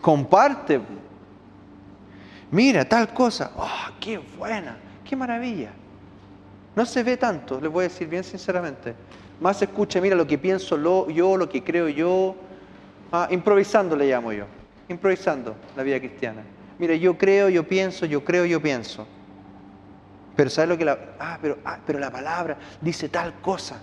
[0.00, 0.80] Comparte.
[2.50, 3.52] Mira, tal cosa.
[3.56, 3.68] Oh,
[4.00, 5.70] qué buena, qué maravilla.
[6.74, 8.94] No se ve tanto, les voy a decir bien sinceramente.
[9.40, 10.76] Más escucha, mira lo que pienso
[11.08, 12.36] yo, lo que creo yo.
[13.12, 14.46] Ah, improvisando le llamo yo.
[14.88, 16.42] Improvisando la vida cristiana.
[16.78, 19.06] Mira, yo creo, yo pienso, yo creo, yo pienso.
[20.36, 20.98] Pero ¿sabes lo que la...
[21.18, 23.80] Ah, pero, ah, pero la palabra dice tal cosa.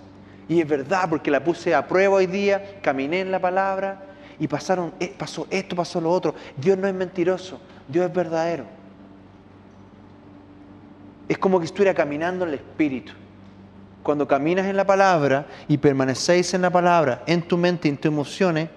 [0.48, 4.04] Y es verdad, porque la puse a prueba hoy día, caminé en la palabra
[4.38, 6.34] y pasaron, eh, pasó esto, pasó lo otro.
[6.56, 8.64] Dios no es mentiroso, Dios es verdadero.
[11.28, 13.12] Es como que estuviera caminando en el Espíritu.
[14.02, 18.12] Cuando caminas en la palabra y permanecéis en la palabra, en tu mente en tus
[18.12, 18.68] emociones,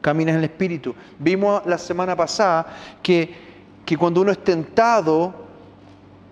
[0.00, 0.94] caminas en el Espíritu.
[1.18, 2.66] Vimos la semana pasada
[3.02, 3.34] que,
[3.84, 5.47] que cuando uno es tentado,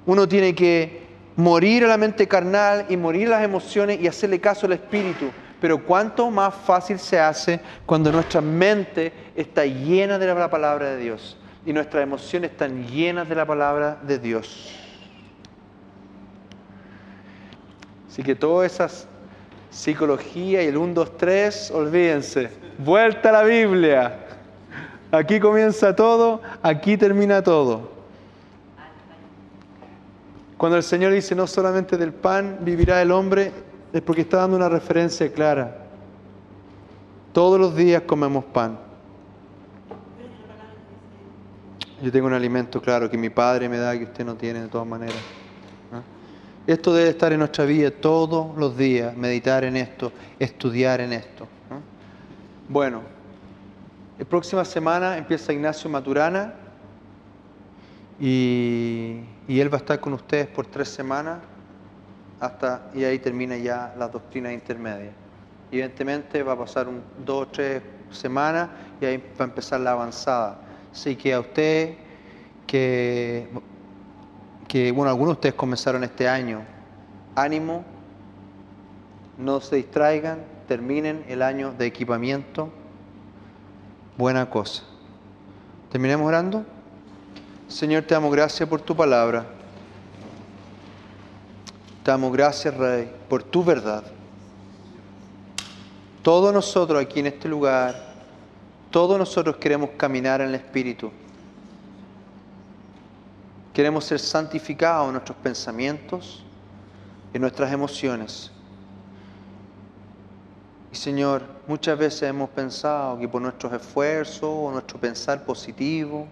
[0.06, 4.40] uno tiene que morir a la mente carnal y morir a las emociones y hacerle
[4.40, 5.26] caso al Espíritu.
[5.60, 10.98] Pero cuánto más fácil se hace cuando nuestra mente está llena de la palabra de
[10.98, 14.72] Dios y nuestras emociones están llenas de la palabra de Dios.
[18.08, 19.08] Así que todas esas
[19.70, 22.50] psicología y el 1, 2, 3, olvídense.
[22.78, 24.20] Vuelta a la Biblia.
[25.12, 27.95] Aquí comienza todo, aquí termina todo.
[30.56, 33.52] Cuando el Señor dice no solamente del pan vivirá el hombre,
[33.92, 35.84] es porque está dando una referencia clara.
[37.32, 38.78] Todos los días comemos pan.
[42.02, 44.68] Yo tengo un alimento claro que mi Padre me da que usted no tiene de
[44.68, 45.16] todas maneras.
[46.66, 51.46] Esto debe estar en nuestra vida todos los días, meditar en esto, estudiar en esto.
[52.68, 53.02] Bueno,
[54.18, 56.54] la próxima semana empieza Ignacio Maturana
[58.18, 61.38] y, y él va a estar con ustedes por tres semanas
[62.40, 65.12] hasta y ahí termina ya la doctrina intermedia.
[65.70, 68.68] Evidentemente va a pasar un, dos o tres semanas
[69.00, 70.58] y ahí va a empezar la avanzada.
[70.92, 71.94] Así que a usted
[72.66, 73.48] que,
[74.68, 76.62] que, bueno, algunos de ustedes comenzaron este año,
[77.34, 77.84] ánimo,
[79.38, 82.70] no se distraigan, terminen el año de equipamiento,
[84.16, 84.82] buena cosa.
[85.90, 86.64] ¿Terminemos orando?
[87.68, 89.44] Señor, te damos gracias por tu palabra.
[92.04, 94.04] Te damos gracias, Rey, por tu verdad.
[96.22, 98.14] Todos nosotros aquí en este lugar,
[98.90, 101.10] todos nosotros queremos caminar en el Espíritu.
[103.74, 106.44] Queremos ser santificados en nuestros pensamientos,
[107.34, 108.52] en nuestras emociones.
[110.92, 116.28] Y Señor, muchas veces hemos pensado que por nuestros esfuerzos o nuestro pensar positivo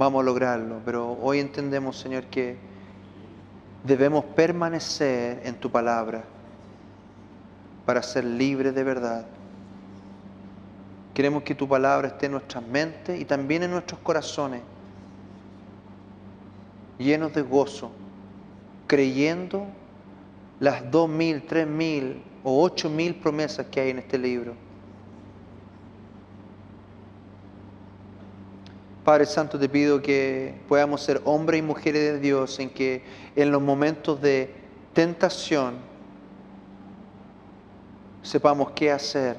[0.00, 2.56] vamos a lograrlo, pero hoy entendemos, Señor, que
[3.84, 6.24] debemos permanecer en tu palabra
[7.84, 9.26] para ser libres de verdad.
[11.12, 14.62] Queremos que tu palabra esté en nuestras mentes y también en nuestros corazones,
[16.96, 17.90] llenos de gozo,
[18.86, 19.66] creyendo
[20.60, 24.54] las dos mil, tres mil o ocho mil promesas que hay en este libro.
[29.10, 33.02] Padre Santo, te pido que podamos ser hombres y mujeres de Dios en que
[33.34, 34.54] en los momentos de
[34.92, 35.78] tentación
[38.22, 39.36] sepamos qué hacer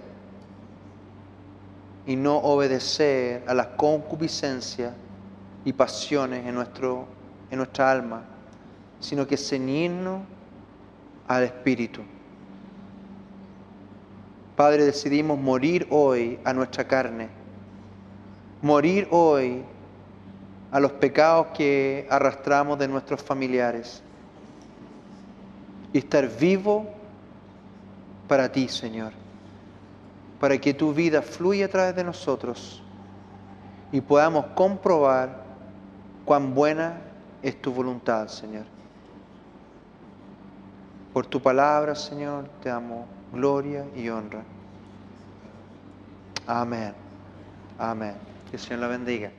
[2.06, 4.92] y no obedecer a las concupiscencias
[5.64, 7.06] y pasiones en, nuestro,
[7.50, 8.26] en nuestra alma,
[9.00, 10.24] sino que ceñirnos
[11.30, 12.02] al Espíritu.
[14.58, 17.41] Padre, decidimos morir hoy a nuestra carne,
[18.62, 19.64] morir hoy
[20.72, 24.02] a los pecados que arrastramos de nuestros familiares
[25.94, 26.90] y estar vivo
[28.28, 29.12] para ti, Señor,
[30.40, 32.82] para que tu vida fluya a través de nosotros
[33.92, 35.44] y podamos comprobar
[36.24, 37.02] cuán buena
[37.42, 38.66] es tu voluntad, Señor.
[41.12, 44.44] Por tu palabra, Señor, te damos gloria y honra.
[46.48, 46.94] Amén.
[47.78, 48.31] Amén.
[48.52, 49.32] Que el Señor la bendiga.